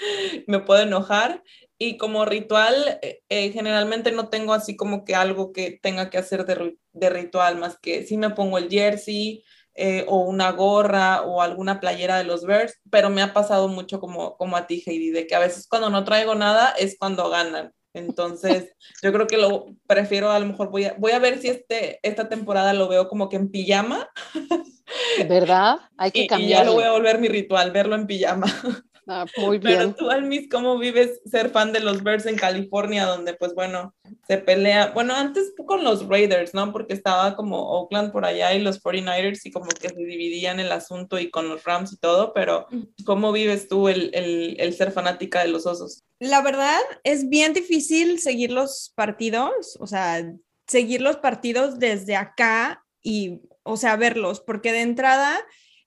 me 0.49 0.59
puedo 0.59 0.83
enojar 0.83 1.45
y 1.79 1.97
como 1.97 2.25
ritual, 2.25 2.99
eh, 3.03 3.23
eh, 3.29 3.53
generalmente 3.53 4.11
no 4.11 4.29
tengo 4.31 4.53
así 4.53 4.77
como 4.77 5.05
que 5.05 5.15
algo 5.15 5.53
que 5.53 5.79
tenga 5.81 6.11
que 6.11 6.19
hacer 6.19 6.45
de, 6.45 6.77
de 6.93 7.11
ritual, 7.11 7.57
más 7.57 7.79
que 7.79 8.05
si 8.07 8.17
me 8.17 8.31
pongo 8.31 8.59
el 8.59 8.69
jersey 8.69 9.45
o 10.09 10.25
una 10.25 10.51
gorra 10.53 11.23
o 11.23 11.41
alguna 11.41 11.81
playera 11.81 12.19
de 12.19 12.25
los 12.25 12.45
Bears, 12.45 12.79
pero 12.91 13.09
me 13.09 13.23
ha 13.23 13.33
pasado 13.33 13.69
mucho 13.69 13.99
como, 14.01 14.37
como 14.37 14.57
a 14.59 14.67
ti, 14.67 14.83
Heidi, 14.85 15.11
de 15.11 15.27
que 15.27 15.35
a 15.35 15.39
veces 15.39 15.67
cuando 15.69 15.89
no 15.89 16.05
traigo 16.05 16.35
nada 16.35 16.75
es 16.79 16.97
cuando 16.99 17.31
ganan. 17.31 17.73
Entonces, 17.93 18.73
yo 19.03 19.13
creo 19.13 19.27
que 19.27 19.37
lo 19.37 19.75
prefiero, 19.87 20.31
a 20.31 20.39
lo 20.39 20.47
mejor 20.47 20.71
voy 20.71 20.85
a, 20.85 20.95
voy 20.99 21.13
a 21.13 21.19
ver 21.19 21.39
si 21.39 21.49
este, 21.49 21.99
esta 22.03 22.29
temporada 22.29 22.73
lo 22.73 22.89
veo 22.89 23.09
como 23.09 23.29
que 23.29 23.37
en 23.37 23.51
pijama 23.51 24.09
¿Verdad? 25.29 25.79
Hay 25.97 26.11
que 26.11 26.27
y 26.39 26.49
ya 26.49 26.65
lo 26.65 26.75
voy 26.75 26.85
a 26.85 26.93
volver 26.93 27.19
mi 27.19 27.29
ritual, 27.29 27.71
verlo 27.71 27.95
en 27.95 28.07
pijama. 28.07 28.47
Ah, 29.13 29.27
muy 29.39 29.59
Pero 29.59 29.79
bien. 29.79 29.95
tú, 29.95 30.09
Almis, 30.09 30.49
¿cómo 30.49 30.79
vives 30.79 31.21
ser 31.29 31.51
fan 31.51 31.73
de 31.73 31.81
los 31.81 32.05
Bears 32.05 32.27
en 32.27 32.37
California, 32.37 33.07
donde 33.07 33.35
pues 33.35 33.57
bueno, 33.57 33.93
se 34.29 34.39
pelea? 34.39 34.93
Bueno, 34.95 35.17
antes 35.17 35.53
con 35.67 35.83
los 35.83 36.07
Raiders, 36.07 36.55
¿no? 36.55 36.71
Porque 36.71 36.95
estaba 36.95 37.35
como 37.35 37.59
Oakland 37.59 38.13
por 38.13 38.25
allá 38.25 38.55
y 38.55 38.61
los 38.61 38.81
49ers 38.81 39.41
y 39.43 39.51
como 39.51 39.67
que 39.67 39.89
se 39.89 39.97
dividían 39.97 40.61
el 40.61 40.71
asunto 40.71 41.19
y 41.19 41.29
con 41.29 41.49
los 41.49 41.65
Rams 41.65 41.93
y 41.93 41.97
todo, 41.97 42.33
pero 42.33 42.69
¿cómo 43.05 43.33
vives 43.33 43.67
tú 43.67 43.89
el, 43.89 44.11
el, 44.15 44.55
el 44.61 44.75
ser 44.75 44.93
fanática 44.93 45.41
de 45.41 45.49
los 45.49 45.67
osos? 45.67 46.05
La 46.21 46.41
verdad 46.41 46.79
es 47.03 47.29
bien 47.29 47.53
difícil 47.53 48.21
seguir 48.21 48.53
los 48.53 48.93
partidos, 48.95 49.77
o 49.81 49.89
sea, 49.89 50.25
seguir 50.69 51.01
los 51.01 51.17
partidos 51.17 51.81
desde 51.81 52.15
acá 52.15 52.85
y, 53.03 53.41
o 53.65 53.77
sea, 53.77 53.97
verlos, 53.97 54.41
porque 54.41 54.71
de 54.71 54.83
entrada 54.83 55.37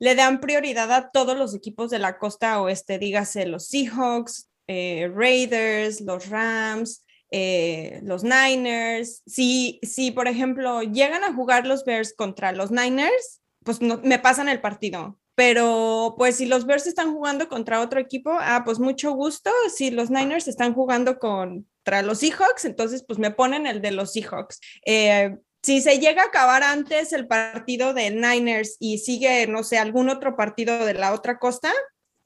le 0.03 0.15
dan 0.15 0.41
prioridad 0.41 0.91
a 0.91 1.11
todos 1.11 1.37
los 1.37 1.55
equipos 1.55 1.89
de 1.89 1.97
la 1.97 2.17
costa 2.17 2.61
oeste, 2.61 2.99
dígase 2.99 3.45
los 3.45 3.69
Seahawks, 3.69 4.49
eh, 4.67 5.09
Raiders, 5.15 6.01
los 6.01 6.27
Rams, 6.27 7.05
eh, 7.31 8.01
los 8.03 8.25
Niners. 8.25 9.23
Si, 9.25 9.79
si, 9.81 10.11
por 10.11 10.27
ejemplo, 10.27 10.81
llegan 10.81 11.23
a 11.23 11.33
jugar 11.33 11.65
los 11.65 11.85
Bears 11.85 12.13
contra 12.17 12.51
los 12.51 12.69
Niners, 12.69 13.39
pues 13.63 13.81
no, 13.81 14.01
me 14.03 14.19
pasan 14.19 14.49
el 14.49 14.59
partido. 14.59 15.21
Pero 15.35 16.15
pues 16.17 16.35
si 16.35 16.47
los 16.47 16.65
Bears 16.65 16.85
están 16.85 17.13
jugando 17.13 17.47
contra 17.47 17.79
otro 17.79 18.01
equipo, 18.01 18.35
ah, 18.41 18.63
pues 18.65 18.79
mucho 18.79 19.13
gusto. 19.13 19.51
Si 19.73 19.89
los 19.89 20.09
Niners 20.09 20.49
están 20.49 20.73
jugando 20.73 21.17
contra 21.17 22.01
los 22.01 22.17
Seahawks, 22.19 22.65
entonces 22.65 23.05
pues 23.07 23.19
me 23.19 23.31
ponen 23.31 23.67
el 23.67 23.81
de 23.81 23.91
los 23.91 24.11
Seahawks. 24.11 24.59
Eh, 24.85 25.37
si 25.63 25.81
se 25.81 25.99
llega 25.99 26.23
a 26.23 26.25
acabar 26.25 26.61
antes 26.61 27.13
el 27.13 27.25
partido 27.25 27.93
de 27.93 28.11
Niners 28.11 28.75
y 28.79 28.97
sigue, 28.97 29.47
no 29.47 29.63
sé, 29.63 29.77
algún 29.77 30.09
otro 30.09 30.35
partido 30.35 30.85
de 30.85 30.93
la 30.93 31.13
otra 31.13 31.39
costa, 31.39 31.71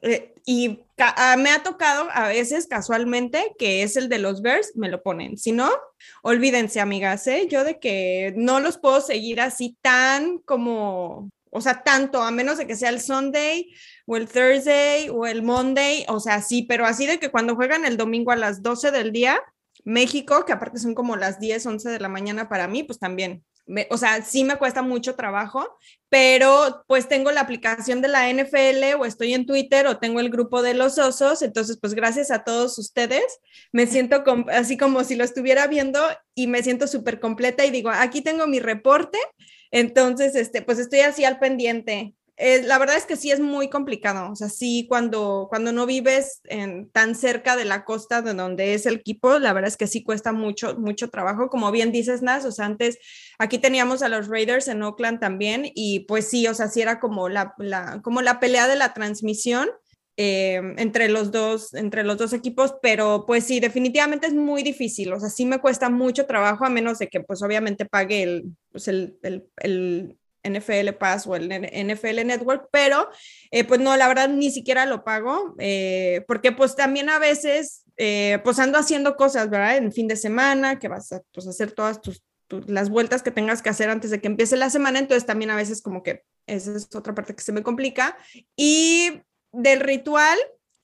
eh, 0.01 0.33
y 0.45 0.83
me 1.37 1.49
ha 1.49 1.63
tocado 1.63 2.07
a 2.11 2.27
veces 2.27 2.67
casualmente 2.67 3.53
que 3.57 3.83
es 3.83 3.95
el 3.95 4.09
de 4.09 4.19
los 4.19 4.41
Bears, 4.41 4.73
me 4.75 4.89
lo 4.89 5.01
ponen. 5.01 5.37
Si 5.37 5.51
no, 5.51 5.71
olvídense, 6.21 6.79
amigas, 6.79 7.25
¿eh? 7.27 7.47
yo 7.49 7.63
de 7.63 7.79
que 7.79 8.33
no 8.35 8.59
los 8.59 8.77
puedo 8.77 9.01
seguir 9.01 9.41
así 9.41 9.77
tan 9.81 10.39
como, 10.39 11.29
o 11.51 11.61
sea, 11.61 11.83
tanto, 11.83 12.21
a 12.21 12.31
menos 12.31 12.57
de 12.57 12.67
que 12.67 12.75
sea 12.75 12.89
el 12.89 13.01
Sunday 13.01 13.71
o 14.05 14.17
el 14.17 14.27
Thursday 14.27 15.09
o 15.09 15.25
el 15.25 15.43
Monday, 15.43 16.05
o 16.09 16.19
sea, 16.19 16.41
sí, 16.41 16.63
pero 16.63 16.85
así 16.85 17.05
de 17.05 17.19
que 17.19 17.29
cuando 17.29 17.55
juegan 17.55 17.85
el 17.85 17.97
domingo 17.97 18.31
a 18.31 18.35
las 18.35 18.63
12 18.63 18.91
del 18.91 19.11
día, 19.11 19.41
México, 19.87 20.43
que 20.45 20.51
aparte 20.53 20.79
son 20.79 20.93
como 20.95 21.15
las 21.15 21.39
10, 21.39 21.65
11 21.65 21.89
de 21.89 21.99
la 21.99 22.09
mañana 22.09 22.49
para 22.49 22.67
mí, 22.67 22.83
pues 22.83 22.99
también, 22.99 23.43
me- 23.65 23.87
o 23.89 23.97
sea, 23.97 24.21
sí 24.21 24.43
me 24.43 24.57
cuesta 24.57 24.81
mucho 24.81 25.15
trabajo, 25.15 25.65
pero 26.09 26.83
pues 26.87 27.07
tengo 27.07 27.31
la 27.31 27.41
aplicación 27.41 28.01
de 28.01 28.09
la 28.09 28.29
NFL 28.29 28.95
o 28.99 29.05
estoy 29.05 29.33
en 29.33 29.45
Twitter 29.45 29.87
o 29.87 29.97
tengo 29.99 30.19
el 30.19 30.29
grupo 30.29 30.61
de 30.61 30.73
los 30.73 30.97
osos, 30.97 31.41
entonces 31.41 31.77
pues 31.81 31.93
gracias 31.93 32.31
a 32.31 32.43
todos 32.43 32.77
ustedes 32.77 33.23
me 33.71 33.87
siento 33.87 34.23
así 34.49 34.77
como 34.77 35.03
si 35.05 35.15
lo 35.15 35.23
estuviera 35.23 35.67
viendo 35.67 35.99
y 36.35 36.47
me 36.47 36.63
siento 36.63 36.87
súper 36.87 37.19
completa 37.21 37.65
y 37.65 37.71
digo, 37.71 37.89
aquí 37.89 38.21
tengo 38.21 38.45
mi 38.47 38.59
reporte, 38.59 39.17
entonces 39.71 40.35
este 40.35 40.61
pues 40.61 40.79
estoy 40.79 40.99
así 41.01 41.23
al 41.25 41.39
pendiente. 41.39 42.16
Eh, 42.39 42.61
la 42.61 42.77
verdad 42.77 42.97
es 42.97 43.07
que 43.07 43.15
sí 43.15 43.31
es 43.31 43.39
muy 43.39 43.67
complicado, 43.67 44.31
o 44.31 44.35
sea, 44.35 44.47
sí 44.47 44.85
cuando, 44.87 45.47
cuando 45.49 45.71
no 45.71 45.87
vives 45.87 46.39
en, 46.43 46.87
tan 46.91 47.15
cerca 47.15 47.55
de 47.55 47.65
la 47.65 47.83
costa 47.83 48.21
de 48.21 48.35
donde 48.35 48.75
es 48.75 48.85
el 48.85 48.93
equipo, 48.93 49.39
la 49.39 49.53
verdad 49.53 49.69
es 49.69 49.75
que 49.77 49.87
sí 49.87 50.03
cuesta 50.03 50.33
mucho, 50.33 50.77
mucho 50.77 51.09
trabajo, 51.09 51.49
como 51.49 51.71
bien 51.71 51.91
dices, 51.91 52.21
Nas, 52.21 52.45
o 52.45 52.51
sea, 52.51 52.65
antes 52.65 52.99
aquí 53.39 53.57
teníamos 53.57 54.03
a 54.03 54.09
los 54.09 54.27
Raiders 54.27 54.67
en 54.67 54.83
Oakland 54.83 55.19
también 55.19 55.71
y 55.73 56.01
pues 56.01 56.29
sí, 56.29 56.45
o 56.45 56.53
sea, 56.53 56.67
sí 56.67 56.79
era 56.79 56.99
como 56.99 57.27
la, 57.27 57.55
la, 57.57 58.01
como 58.03 58.21
la 58.21 58.39
pelea 58.39 58.67
de 58.67 58.75
la 58.75 58.93
transmisión 58.93 59.69
eh, 60.15 60.61
entre 60.77 61.09
los 61.09 61.31
dos, 61.31 61.73
entre 61.73 62.03
los 62.03 62.17
dos 62.17 62.33
equipos, 62.33 62.75
pero 62.83 63.25
pues 63.25 63.45
sí, 63.45 63.59
definitivamente 63.59 64.27
es 64.27 64.35
muy 64.35 64.61
difícil, 64.61 65.11
o 65.11 65.19
sea, 65.19 65.29
sí 65.29 65.47
me 65.47 65.57
cuesta 65.57 65.89
mucho 65.89 66.27
trabajo 66.27 66.65
a 66.65 66.69
menos 66.69 66.99
de 66.99 67.07
que 67.07 67.21
pues 67.21 67.41
obviamente 67.41 67.85
pague 67.85 68.21
el, 68.21 68.43
pues, 68.71 68.87
el, 68.87 69.17
el, 69.23 69.47
el 69.57 70.17
NFL 70.49 70.93
Pass 70.99 71.27
o 71.27 71.35
el 71.35 71.49
NFL 71.49 72.25
Network, 72.25 72.69
pero 72.71 73.09
eh, 73.51 73.63
pues 73.63 73.79
no, 73.79 73.95
la 73.97 74.07
verdad 74.07 74.29
ni 74.29 74.51
siquiera 74.51 74.85
lo 74.85 75.03
pago, 75.03 75.55
eh, 75.59 76.23
porque 76.27 76.51
pues 76.51 76.75
también 76.75 77.09
a 77.09 77.19
veces 77.19 77.83
eh, 77.97 78.39
pues 78.43 78.59
ando 78.59 78.77
haciendo 78.77 79.15
cosas, 79.15 79.49
¿verdad? 79.49 79.77
En 79.77 79.91
fin 79.91 80.07
de 80.07 80.15
semana, 80.15 80.79
que 80.79 80.87
vas 80.87 81.11
a 81.11 81.21
pues, 81.33 81.47
hacer 81.47 81.71
todas 81.71 82.01
tus, 82.01 82.23
las 82.67 82.89
vueltas 82.89 83.23
que 83.23 83.31
tengas 83.31 83.61
que 83.61 83.69
hacer 83.69 83.89
antes 83.89 84.11
de 84.11 84.21
que 84.21 84.27
empiece 84.27 84.55
la 84.55 84.69
semana, 84.69 84.99
entonces 84.99 85.25
también 85.25 85.51
a 85.51 85.55
veces 85.55 85.81
como 85.81 86.03
que 86.03 86.23
esa 86.45 86.75
es 86.75 86.87
otra 86.95 87.13
parte 87.13 87.35
que 87.35 87.43
se 87.43 87.51
me 87.51 87.63
complica. 87.63 88.17
Y 88.55 89.21
del 89.51 89.81
ritual, 89.81 90.37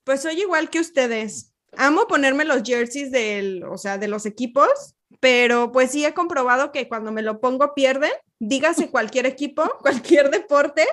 pues 0.03 0.21
soy 0.21 0.41
igual 0.41 0.69
que 0.69 0.79
ustedes. 0.79 1.53
Amo 1.77 2.07
ponerme 2.07 2.45
los 2.45 2.63
jerseys 2.63 3.11
del, 3.11 3.63
o 3.63 3.77
sea, 3.77 3.97
de 3.97 4.07
los 4.07 4.25
equipos, 4.25 4.95
pero 5.19 5.71
pues 5.71 5.91
sí 5.91 6.05
he 6.05 6.13
comprobado 6.13 6.71
que 6.71 6.87
cuando 6.87 7.11
me 7.11 7.21
lo 7.21 7.39
pongo 7.39 7.73
pierden, 7.73 8.11
dígase 8.39 8.89
cualquier 8.89 9.25
equipo, 9.25 9.63
cualquier 9.81 10.29
deporte. 10.29 10.85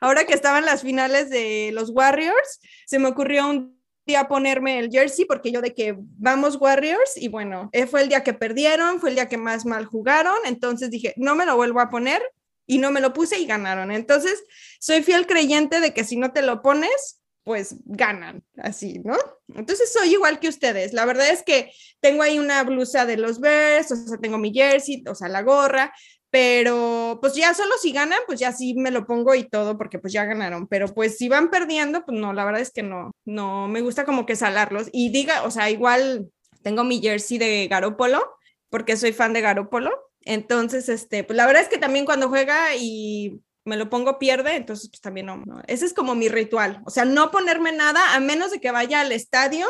Ahora 0.00 0.24
que 0.24 0.34
estaban 0.34 0.64
las 0.64 0.82
finales 0.82 1.30
de 1.30 1.70
los 1.72 1.90
Warriors, 1.90 2.60
se 2.86 2.98
me 2.98 3.08
ocurrió 3.08 3.48
un 3.48 3.80
día 4.06 4.28
ponerme 4.28 4.78
el 4.78 4.90
jersey 4.90 5.24
porque 5.24 5.50
yo 5.50 5.62
de 5.62 5.74
que 5.74 5.96
vamos 5.98 6.56
Warriors 6.60 7.16
y 7.16 7.28
bueno, 7.28 7.70
eh, 7.72 7.86
fue 7.86 8.02
el 8.02 8.08
día 8.08 8.22
que 8.22 8.34
perdieron, 8.34 9.00
fue 9.00 9.10
el 9.10 9.14
día 9.14 9.28
que 9.28 9.38
más 9.38 9.64
mal 9.64 9.86
jugaron, 9.86 10.36
entonces 10.44 10.90
dije, 10.90 11.14
no 11.16 11.34
me 11.34 11.46
lo 11.46 11.56
vuelvo 11.56 11.80
a 11.80 11.88
poner 11.88 12.22
y 12.66 12.78
no 12.78 12.90
me 12.90 13.00
lo 13.00 13.12
puse 13.12 13.38
y 13.38 13.46
ganaron. 13.46 13.90
Entonces, 13.90 14.42
soy 14.78 15.02
fiel 15.02 15.26
creyente 15.26 15.80
de 15.80 15.92
que 15.94 16.04
si 16.04 16.16
no 16.16 16.32
te 16.32 16.42
lo 16.42 16.62
pones, 16.62 17.20
pues 17.44 17.76
ganan, 17.84 18.42
así, 18.56 19.00
¿no? 19.04 19.16
Entonces 19.54 19.92
soy 19.92 20.12
igual 20.12 20.40
que 20.40 20.48
ustedes. 20.48 20.94
La 20.94 21.04
verdad 21.04 21.28
es 21.28 21.42
que 21.42 21.70
tengo 22.00 22.22
ahí 22.22 22.38
una 22.38 22.62
blusa 22.64 23.04
de 23.04 23.18
los 23.18 23.38
Bears, 23.38 23.92
o 23.92 23.96
sea, 23.96 24.18
tengo 24.18 24.38
mi 24.38 24.52
jersey, 24.52 25.04
o 25.06 25.14
sea, 25.14 25.28
la 25.28 25.42
gorra, 25.42 25.92
pero 26.30 27.18
pues 27.20 27.34
ya 27.34 27.54
solo 27.54 27.74
si 27.80 27.92
ganan, 27.92 28.18
pues 28.26 28.40
ya 28.40 28.50
sí 28.50 28.74
me 28.74 28.90
lo 28.90 29.06
pongo 29.06 29.34
y 29.34 29.44
todo, 29.44 29.78
porque 29.78 29.98
pues 29.98 30.12
ya 30.12 30.24
ganaron, 30.24 30.66
pero 30.66 30.88
pues 30.92 31.18
si 31.18 31.28
van 31.28 31.50
perdiendo, 31.50 32.04
pues 32.04 32.18
no, 32.18 32.32
la 32.32 32.44
verdad 32.44 32.62
es 32.62 32.72
que 32.72 32.82
no, 32.82 33.12
no, 33.24 33.68
me 33.68 33.82
gusta 33.82 34.04
como 34.04 34.26
que 34.26 34.34
salarlos. 34.34 34.88
Y 34.90 35.10
diga, 35.10 35.44
o 35.44 35.50
sea, 35.50 35.70
igual 35.70 36.28
tengo 36.62 36.82
mi 36.82 37.00
jersey 37.00 37.38
de 37.38 37.68
Garópolo, 37.68 38.36
porque 38.70 38.96
soy 38.96 39.12
fan 39.12 39.32
de 39.34 39.42
Garópolo. 39.42 39.92
Entonces, 40.22 40.88
este, 40.88 41.22
pues 41.22 41.36
la 41.36 41.46
verdad 41.46 41.62
es 41.62 41.68
que 41.68 41.78
también 41.78 42.06
cuando 42.06 42.28
juega 42.28 42.74
y 42.74 43.40
me 43.64 43.76
lo 43.76 43.88
pongo 43.88 44.18
pierde, 44.18 44.56
entonces 44.56 44.88
pues 44.90 45.00
también 45.00 45.26
no, 45.26 45.38
no, 45.38 45.62
Ese 45.66 45.86
es 45.86 45.94
como 45.94 46.14
mi 46.14 46.28
ritual. 46.28 46.82
O 46.84 46.90
sea, 46.90 47.04
no 47.04 47.30
ponerme 47.30 47.72
nada 47.72 48.14
a 48.14 48.20
menos 48.20 48.50
de 48.50 48.60
que 48.60 48.70
vaya 48.70 49.00
al 49.00 49.12
estadio 49.12 49.66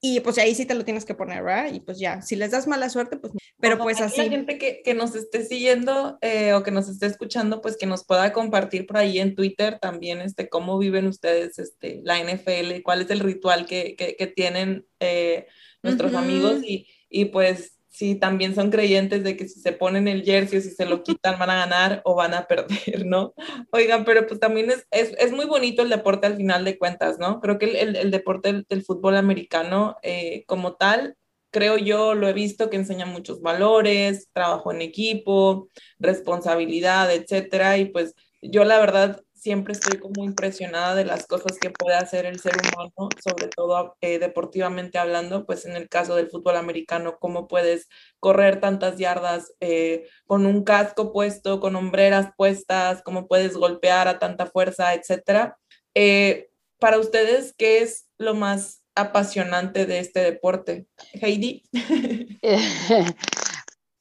y 0.00 0.20
pues 0.20 0.38
ahí 0.38 0.54
sí 0.54 0.66
te 0.66 0.74
lo 0.74 0.84
tienes 0.84 1.04
que 1.04 1.14
poner, 1.14 1.42
¿verdad? 1.42 1.72
Y 1.72 1.80
pues 1.80 1.98
ya, 1.98 2.20
si 2.20 2.36
les 2.36 2.50
das 2.50 2.66
mala 2.66 2.90
suerte, 2.90 3.16
pues. 3.16 3.32
Pero 3.58 3.78
pues 3.78 4.00
así. 4.00 4.18
La 4.18 4.28
gente 4.28 4.58
que, 4.58 4.82
que 4.84 4.94
nos 4.94 5.14
esté 5.14 5.44
siguiendo 5.44 6.18
eh, 6.20 6.52
o 6.52 6.62
que 6.62 6.70
nos 6.70 6.88
esté 6.88 7.06
escuchando, 7.06 7.62
pues 7.62 7.76
que 7.76 7.86
nos 7.86 8.04
pueda 8.04 8.32
compartir 8.32 8.86
por 8.86 8.98
ahí 8.98 9.18
en 9.18 9.34
Twitter 9.34 9.78
también 9.80 10.20
este, 10.20 10.48
cómo 10.48 10.78
viven 10.78 11.06
ustedes 11.06 11.58
este, 11.58 12.02
la 12.04 12.18
NFL, 12.22 12.82
cuál 12.82 13.02
es 13.02 13.10
el 13.10 13.20
ritual 13.20 13.66
que, 13.66 13.96
que, 13.96 14.16
que 14.16 14.26
tienen 14.26 14.86
eh, 15.00 15.46
nuestros 15.82 16.14
amigos 16.14 16.62
y, 16.62 16.86
y 17.08 17.26
pues 17.26 17.75
si 17.96 18.14
también 18.14 18.54
son 18.54 18.70
creyentes 18.70 19.24
de 19.24 19.38
que 19.38 19.48
si 19.48 19.58
se 19.58 19.72
ponen 19.72 20.06
el 20.06 20.22
jersey 20.22 20.58
o 20.58 20.60
si 20.60 20.70
se 20.70 20.84
lo 20.84 21.02
quitan 21.02 21.38
van 21.38 21.48
a 21.48 21.56
ganar 21.56 22.02
o 22.04 22.14
van 22.14 22.34
a 22.34 22.46
perder, 22.46 23.06
¿no? 23.06 23.32
Oigan, 23.70 24.04
pero 24.04 24.26
pues 24.26 24.38
también 24.38 24.70
es, 24.70 24.86
es, 24.90 25.14
es 25.18 25.32
muy 25.32 25.46
bonito 25.46 25.80
el 25.80 25.88
deporte 25.88 26.26
al 26.26 26.36
final 26.36 26.64
de 26.66 26.76
cuentas, 26.76 27.18
¿no? 27.18 27.40
Creo 27.40 27.58
que 27.58 27.64
el, 27.66 27.76
el, 27.76 27.96
el 27.96 28.10
deporte 28.10 28.52
del, 28.52 28.66
del, 28.68 28.84
fútbol 28.84 29.16
americano 29.16 29.96
eh, 30.02 30.44
como 30.46 30.74
tal, 30.74 31.16
creo 31.50 31.78
yo, 31.78 32.14
lo 32.14 32.28
he 32.28 32.34
visto 32.34 32.68
que 32.68 32.76
enseña 32.76 33.06
muchos 33.06 33.40
valores, 33.40 34.28
trabajo 34.34 34.72
en 34.72 34.82
equipo, 34.82 35.70
responsabilidad, 35.98 37.10
etcétera, 37.10 37.78
y 37.78 37.86
pues 37.86 38.14
yo 38.42 38.66
la 38.66 38.78
verdad 38.78 39.22
siempre 39.46 39.74
estoy 39.74 40.00
como 40.00 40.24
impresionada 40.24 40.96
de 40.96 41.04
las 41.04 41.24
cosas 41.28 41.56
que 41.60 41.70
puede 41.70 41.94
hacer 41.94 42.26
el 42.26 42.40
ser 42.40 42.54
humano, 42.56 43.08
sobre 43.22 43.46
todo 43.46 43.96
eh, 44.00 44.18
deportivamente 44.18 44.98
hablando, 44.98 45.46
pues 45.46 45.66
en 45.66 45.76
el 45.76 45.88
caso 45.88 46.16
del 46.16 46.28
fútbol 46.28 46.56
americano, 46.56 47.18
cómo 47.20 47.46
puedes 47.46 47.88
correr 48.18 48.58
tantas 48.58 48.98
yardas 48.98 49.54
eh, 49.60 50.08
con 50.26 50.46
un 50.46 50.64
casco 50.64 51.12
puesto, 51.12 51.60
con 51.60 51.76
hombreras 51.76 52.30
puestas, 52.36 53.02
cómo 53.04 53.28
puedes 53.28 53.56
golpear 53.56 54.08
a 54.08 54.18
tanta 54.18 54.46
fuerza, 54.46 54.94
etcétera. 54.94 55.56
Eh, 55.94 56.50
para 56.80 56.98
ustedes, 56.98 57.54
¿qué 57.56 57.82
es 57.82 58.08
lo 58.18 58.34
más 58.34 58.82
apasionante 58.96 59.86
de 59.86 60.00
este 60.00 60.22
deporte? 60.22 60.88
Heidi. 61.12 61.62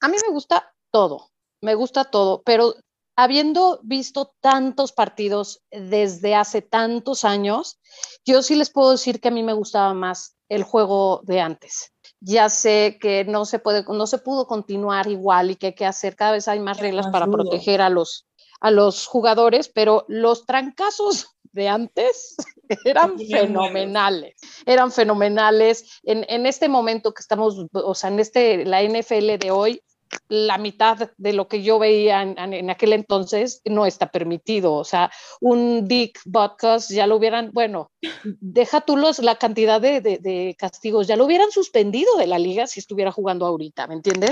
a 0.01 0.07
mí 0.07 0.17
me 0.25 0.33
gusta 0.33 0.73
todo, 0.89 1.29
me 1.61 1.75
gusta 1.75 2.05
todo, 2.05 2.41
pero 2.41 2.73
habiendo 3.15 3.79
visto 3.83 4.35
tantos 4.41 4.91
partidos 4.91 5.63
desde 5.71 6.35
hace 6.35 6.61
tantos 6.61 7.23
años, 7.23 7.79
yo 8.25 8.41
sí 8.41 8.55
les 8.55 8.69
puedo 8.69 8.91
decir 8.91 9.21
que 9.21 9.29
a 9.29 9.31
mí 9.31 9.43
me 9.43 9.53
gustaba 9.53 9.93
más 9.93 10.35
el 10.49 10.63
juego 10.63 11.21
de 11.23 11.41
antes. 11.41 11.91
Ya 12.19 12.49
sé 12.49 12.97
que 12.99 13.23
no 13.25 13.45
se 13.45 13.59
puede, 13.59 13.83
no 13.87 14.07
se 14.07 14.17
pudo 14.17 14.47
continuar 14.47 15.07
igual 15.07 15.51
y 15.51 15.55
que 15.55 15.67
hay 15.67 15.75
que 15.75 15.85
hacer, 15.85 16.15
cada 16.15 16.31
vez 16.31 16.47
hay 16.47 16.59
más 16.59 16.79
reglas 16.79 17.05
más 17.05 17.13
para 17.13 17.27
proteger 17.27 17.81
a 17.81 17.89
los, 17.89 18.27
a 18.59 18.71
los 18.71 19.05
jugadores, 19.05 19.69
pero 19.69 20.05
los 20.07 20.45
trancazos 20.45 21.27
de 21.51 21.69
antes 21.69 22.35
eran 22.85 23.17
fenomenales, 23.17 24.35
eran 24.65 24.91
fenomenales. 24.91 26.01
En, 26.03 26.25
en 26.27 26.45
este 26.45 26.67
momento 26.67 27.13
que 27.13 27.21
estamos, 27.21 27.65
o 27.71 27.95
sea, 27.95 28.09
en 28.09 28.19
este, 28.19 28.65
la 28.65 28.83
NFL 28.83 29.37
de 29.39 29.51
hoy, 29.51 29.81
la 30.27 30.57
mitad 30.57 31.11
de 31.17 31.33
lo 31.33 31.47
que 31.47 31.61
yo 31.61 31.77
veía 31.79 32.21
en, 32.21 32.37
en, 32.37 32.69
aquel 32.69 32.93
entonces 32.93 33.61
no 33.65 33.85
está 33.85 34.11
permitido. 34.11 34.73
O 34.73 34.83
sea, 34.83 35.11
un 35.39 35.87
Dick 35.87 36.19
Butkus 36.25 36.89
ya 36.89 37.07
lo 37.07 37.17
hubieran, 37.17 37.51
bueno, 37.53 37.91
deja 38.39 38.81
tú 38.81 38.97
los, 38.97 39.19
la 39.19 39.37
cantidad 39.37 39.79
de, 39.79 40.01
de, 40.01 40.17
de, 40.17 40.55
castigos, 40.57 41.07
ya 41.07 41.15
lo 41.15 41.25
hubieran 41.25 41.51
suspendido 41.51 42.17
de 42.17 42.27
la 42.27 42.39
liga 42.39 42.67
si 42.67 42.79
estuviera 42.79 43.11
jugando 43.11 43.45
ahorita, 43.45 43.87
¿me 43.87 43.95
entiendes? 43.95 44.31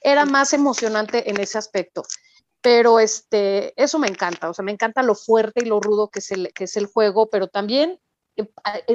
Era 0.00 0.24
más 0.24 0.52
emocionante 0.52 1.28
en 1.30 1.40
ese 1.40 1.58
aspecto. 1.58 2.02
Pero 2.60 2.98
este, 2.98 3.74
eso 3.76 3.98
me 3.98 4.08
encanta, 4.08 4.48
o 4.48 4.54
sea, 4.54 4.64
me 4.64 4.72
encanta 4.72 5.02
lo 5.02 5.14
fuerte 5.14 5.62
y 5.62 5.68
lo 5.68 5.80
rudo 5.80 6.08
que 6.08 6.20
es 6.20 6.30
el, 6.30 6.50
que 6.54 6.64
es 6.64 6.76
el 6.78 6.86
juego, 6.86 7.28
pero 7.28 7.48
también 7.48 8.00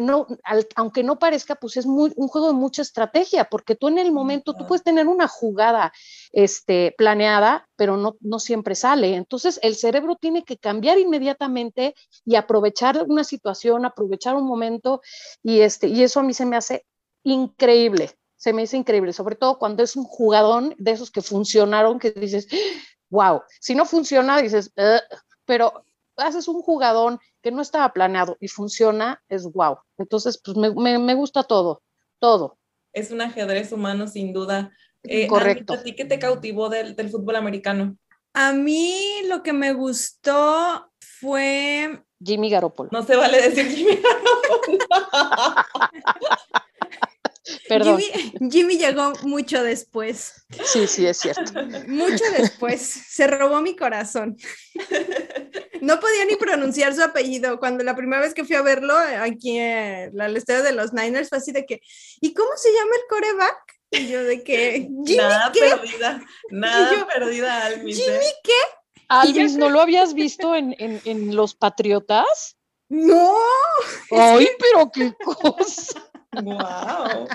no, 0.02 0.28
al, 0.44 0.68
aunque 0.76 1.04
no 1.04 1.20
parezca, 1.20 1.56
pues 1.56 1.78
es 1.78 1.86
muy, 1.86 2.12
un 2.16 2.28
juego 2.28 2.48
de 2.48 2.54
mucha 2.54 2.82
estrategia, 2.82 3.46
porque 3.46 3.76
tú 3.76 3.88
en 3.88 3.98
el 3.98 4.12
momento, 4.12 4.54
tú 4.54 4.68
puedes 4.68 4.84
tener 4.84 5.08
una 5.08 5.28
jugada 5.28 5.94
este, 6.32 6.94
planeada, 6.98 7.68
pero 7.76 7.98
no, 7.98 8.18
no 8.20 8.40
siempre 8.40 8.76
sale. 8.76 9.16
Entonces, 9.16 9.60
el 9.64 9.76
cerebro 9.76 10.16
tiene 10.16 10.44
que 10.44 10.58
cambiar 10.58 11.00
inmediatamente 11.00 11.96
y 12.26 12.36
aprovechar 12.36 13.06
una 13.08 13.24
situación, 13.24 13.86
aprovechar 13.86 14.36
un 14.36 14.46
momento, 14.46 15.02
y, 15.42 15.62
este, 15.62 15.88
y 15.88 16.04
eso 16.04 16.20
a 16.20 16.24
mí 16.24 16.34
se 16.34 16.46
me 16.46 16.58
hace 16.58 16.86
increíble, 17.24 18.12
se 18.36 18.54
me 18.54 18.64
hace 18.64 18.78
increíble, 18.78 19.14
sobre 19.14 19.36
todo 19.36 19.58
cuando 19.58 19.84
es 19.84 19.96
un 19.96 20.06
jugadón 20.06 20.76
de 20.78 20.92
esos 20.92 21.12
que 21.12 21.22
funcionaron, 21.22 22.00
que 22.00 22.12
dices, 22.12 22.48
wow, 23.10 23.42
si 23.60 23.76
no 23.76 23.86
funciona, 23.86 24.42
dices, 24.42 24.72
pero 25.46 25.84
haces 26.18 26.48
un 26.48 26.62
jugadón 26.62 27.20
que 27.42 27.52
no 27.52 27.62
estaba 27.62 27.92
planeado 27.94 28.38
y 28.40 28.48
funciona, 28.48 29.24
es 29.30 29.44
wow. 29.52 29.80
Entonces, 29.98 30.42
pues 30.44 30.58
me, 30.58 30.74
me, 30.74 31.00
me 31.00 31.14
gusta 31.14 31.44
todo, 31.44 31.82
todo. 32.20 32.58
Es 32.94 33.12
un 33.12 33.22
ajedrez 33.22 33.72
humano, 33.72 34.08
sin 34.08 34.34
duda. 34.34 34.72
Eh, 35.04 35.28
Correcto. 35.28 35.74
¿A 35.74 35.84
ti 35.84 35.96
qué 35.96 36.06
te 36.06 36.20
cautivó 36.20 36.70
del, 36.70 36.96
del, 36.96 37.10
fútbol 37.10 37.36
americano? 37.36 37.98
A 38.34 38.54
mí 38.54 39.22
lo 39.28 39.44
que 39.44 39.54
me 39.54 39.74
gustó 39.74 40.92
fue... 41.00 42.04
Jimmy 42.22 42.50
Garoppolo. 42.50 42.90
No 42.92 43.04
se 43.04 43.16
vale 43.16 43.42
decir 43.42 43.68
Jimmy 43.68 43.98
Garoppolo. 43.98 44.80
Perdón. 47.68 48.00
Jimmy, 48.00 48.50
Jimmy, 48.52 48.78
llegó 48.78 49.14
mucho 49.24 49.64
después. 49.64 50.46
Sí, 50.64 50.88
sí, 50.88 51.06
es 51.06 51.18
cierto. 51.18 51.52
Mucho 51.88 52.24
después. 52.38 52.82
Se 52.82 53.28
robó 53.28 53.62
mi 53.62 53.76
corazón. 53.76 54.38
No 55.82 56.00
podía 56.00 56.26
ni 56.26 56.36
pronunciar 56.36 56.94
su 56.96 57.04
apellido. 57.04 57.60
Cuando 57.60 57.84
la 57.84 57.96
primera 57.96 58.22
vez 58.22 58.34
que 58.34 58.46
fui 58.46 58.56
a 58.56 58.62
verlo 58.62 58.96
aquí 59.22 59.58
en 59.58 60.16
la 60.16 60.28
estadio 60.28 60.64
de 60.64 60.74
los 60.74 60.94
Niners 60.94 61.30
fue 61.30 61.38
así 61.38 61.52
de 61.52 61.66
que, 61.66 61.82
¿y 62.22 62.34
cómo 62.34 62.50
se 62.56 62.70
llama 62.72 62.92
el 62.96 63.02
coreback? 63.10 63.80
Y 63.92 64.08
yo 64.08 64.24
de 64.24 64.44
que, 64.44 64.88
¿Jimmy 65.06 65.18
nada 65.18 65.52
qué? 65.52 65.62
perdida, 65.62 66.22
nada 66.52 66.96
yo, 66.96 67.08
perdida. 67.08 67.70
¿Jimmy 67.78 67.98
¿eh? 67.98 68.34
qué? 68.44 68.54
Alvis, 69.08 69.58
¿no 69.58 69.70
lo 69.70 69.82
habías 69.82 70.14
visto 70.14 70.56
en, 70.56 70.76
en, 70.78 71.02
en 71.06 71.36
Los 71.36 71.56
Patriotas? 71.56 72.58
No. 72.90 73.36
Ay, 74.12 74.48
pero 74.60 74.92
qué 74.92 75.14
cosa. 75.24 76.09
Wow. 76.34 77.28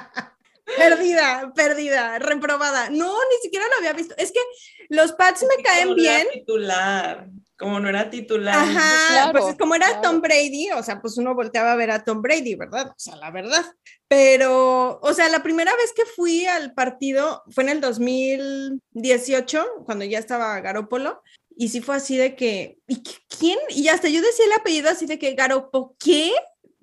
Perdida, 0.76 1.52
perdida, 1.54 2.18
reprobada. 2.18 2.88
No, 2.90 3.12
ni 3.14 3.36
siquiera 3.42 3.66
lo 3.68 3.76
había 3.78 3.92
visto. 3.92 4.14
Es 4.16 4.32
que 4.32 4.40
los 4.88 5.12
Pats 5.12 5.42
me 5.42 5.62
caen 5.62 5.84
como 5.88 5.96
bien. 5.96 6.24
No 6.26 6.32
titular, 6.32 7.26
como 7.58 7.80
no 7.80 7.88
era 7.88 8.08
titular. 8.08 8.54
Ajá, 8.56 9.08
Claro, 9.10 9.38
pues 9.38 9.56
como 9.58 9.74
era 9.74 9.86
claro. 9.88 10.02
Tom 10.02 10.20
Brady, 10.22 10.70
o 10.72 10.82
sea, 10.82 11.00
pues 11.00 11.18
uno 11.18 11.34
volteaba 11.34 11.72
a 11.72 11.76
ver 11.76 11.90
a 11.90 12.02
Tom 12.04 12.22
Brady, 12.22 12.54
¿verdad? 12.54 12.88
O 12.88 12.94
sea, 12.96 13.16
la 13.16 13.30
verdad. 13.30 13.64
Pero, 14.08 15.00
o 15.02 15.12
sea, 15.12 15.28
la 15.28 15.42
primera 15.42 15.72
vez 15.76 15.92
que 15.94 16.06
fui 16.06 16.46
al 16.46 16.72
partido 16.72 17.42
fue 17.50 17.64
en 17.64 17.70
el 17.70 17.80
2018, 17.82 19.64
cuando 19.84 20.04
ya 20.04 20.18
estaba 20.18 20.58
Garópolo, 20.60 21.22
y 21.56 21.68
sí 21.68 21.80
fue 21.80 21.96
así 21.96 22.16
de 22.16 22.34
que, 22.34 22.78
¿y 22.86 23.02
qué- 23.02 23.18
quién? 23.38 23.58
Y 23.70 23.88
hasta 23.88 24.08
yo 24.08 24.20
decía 24.22 24.46
el 24.46 24.52
apellido 24.52 24.90
así 24.90 25.06
de 25.06 25.18
que 25.18 25.34
Garopo, 25.34 25.94
¿qué? 26.02 26.32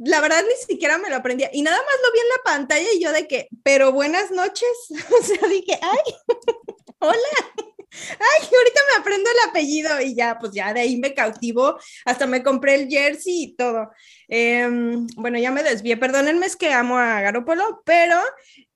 La 0.03 0.19
verdad 0.19 0.43
ni 0.43 0.55
siquiera 0.67 0.97
me 0.97 1.09
lo 1.09 1.17
aprendía. 1.17 1.49
Y 1.53 1.61
nada 1.61 1.77
más 1.77 1.95
lo 2.03 2.11
vi 2.11 2.19
en 2.19 2.29
la 2.29 2.43
pantalla 2.43 2.87
y 2.93 3.03
yo 3.03 3.11
de 3.11 3.27
que, 3.27 3.47
pero 3.63 3.91
buenas 3.91 4.31
noches. 4.31 4.69
O 5.19 5.23
sea, 5.23 5.47
dije, 5.47 5.79
ay, 5.81 6.13
hola. 6.99 7.69
Ay, 7.93 8.47
ahorita 8.47 8.81
me 8.89 9.01
aprendo 9.01 9.29
el 9.29 9.49
apellido 9.49 10.01
y 10.01 10.15
ya, 10.15 10.39
pues 10.39 10.53
ya 10.53 10.73
de 10.73 10.79
ahí 10.79 10.97
me 10.97 11.13
cautivó. 11.13 11.77
Hasta 12.05 12.25
me 12.25 12.41
compré 12.41 12.75
el 12.75 12.89
jersey 12.89 13.43
y 13.43 13.55
todo. 13.55 13.91
Em, 14.27 15.05
bueno, 15.17 15.37
ya 15.37 15.51
me 15.51 15.61
desvié. 15.61 15.97
Perdónenme, 15.97 16.45
es 16.45 16.55
que 16.55 16.73
amo 16.73 16.97
a 16.97 17.21
Garópolo, 17.21 17.83
pero 17.85 18.17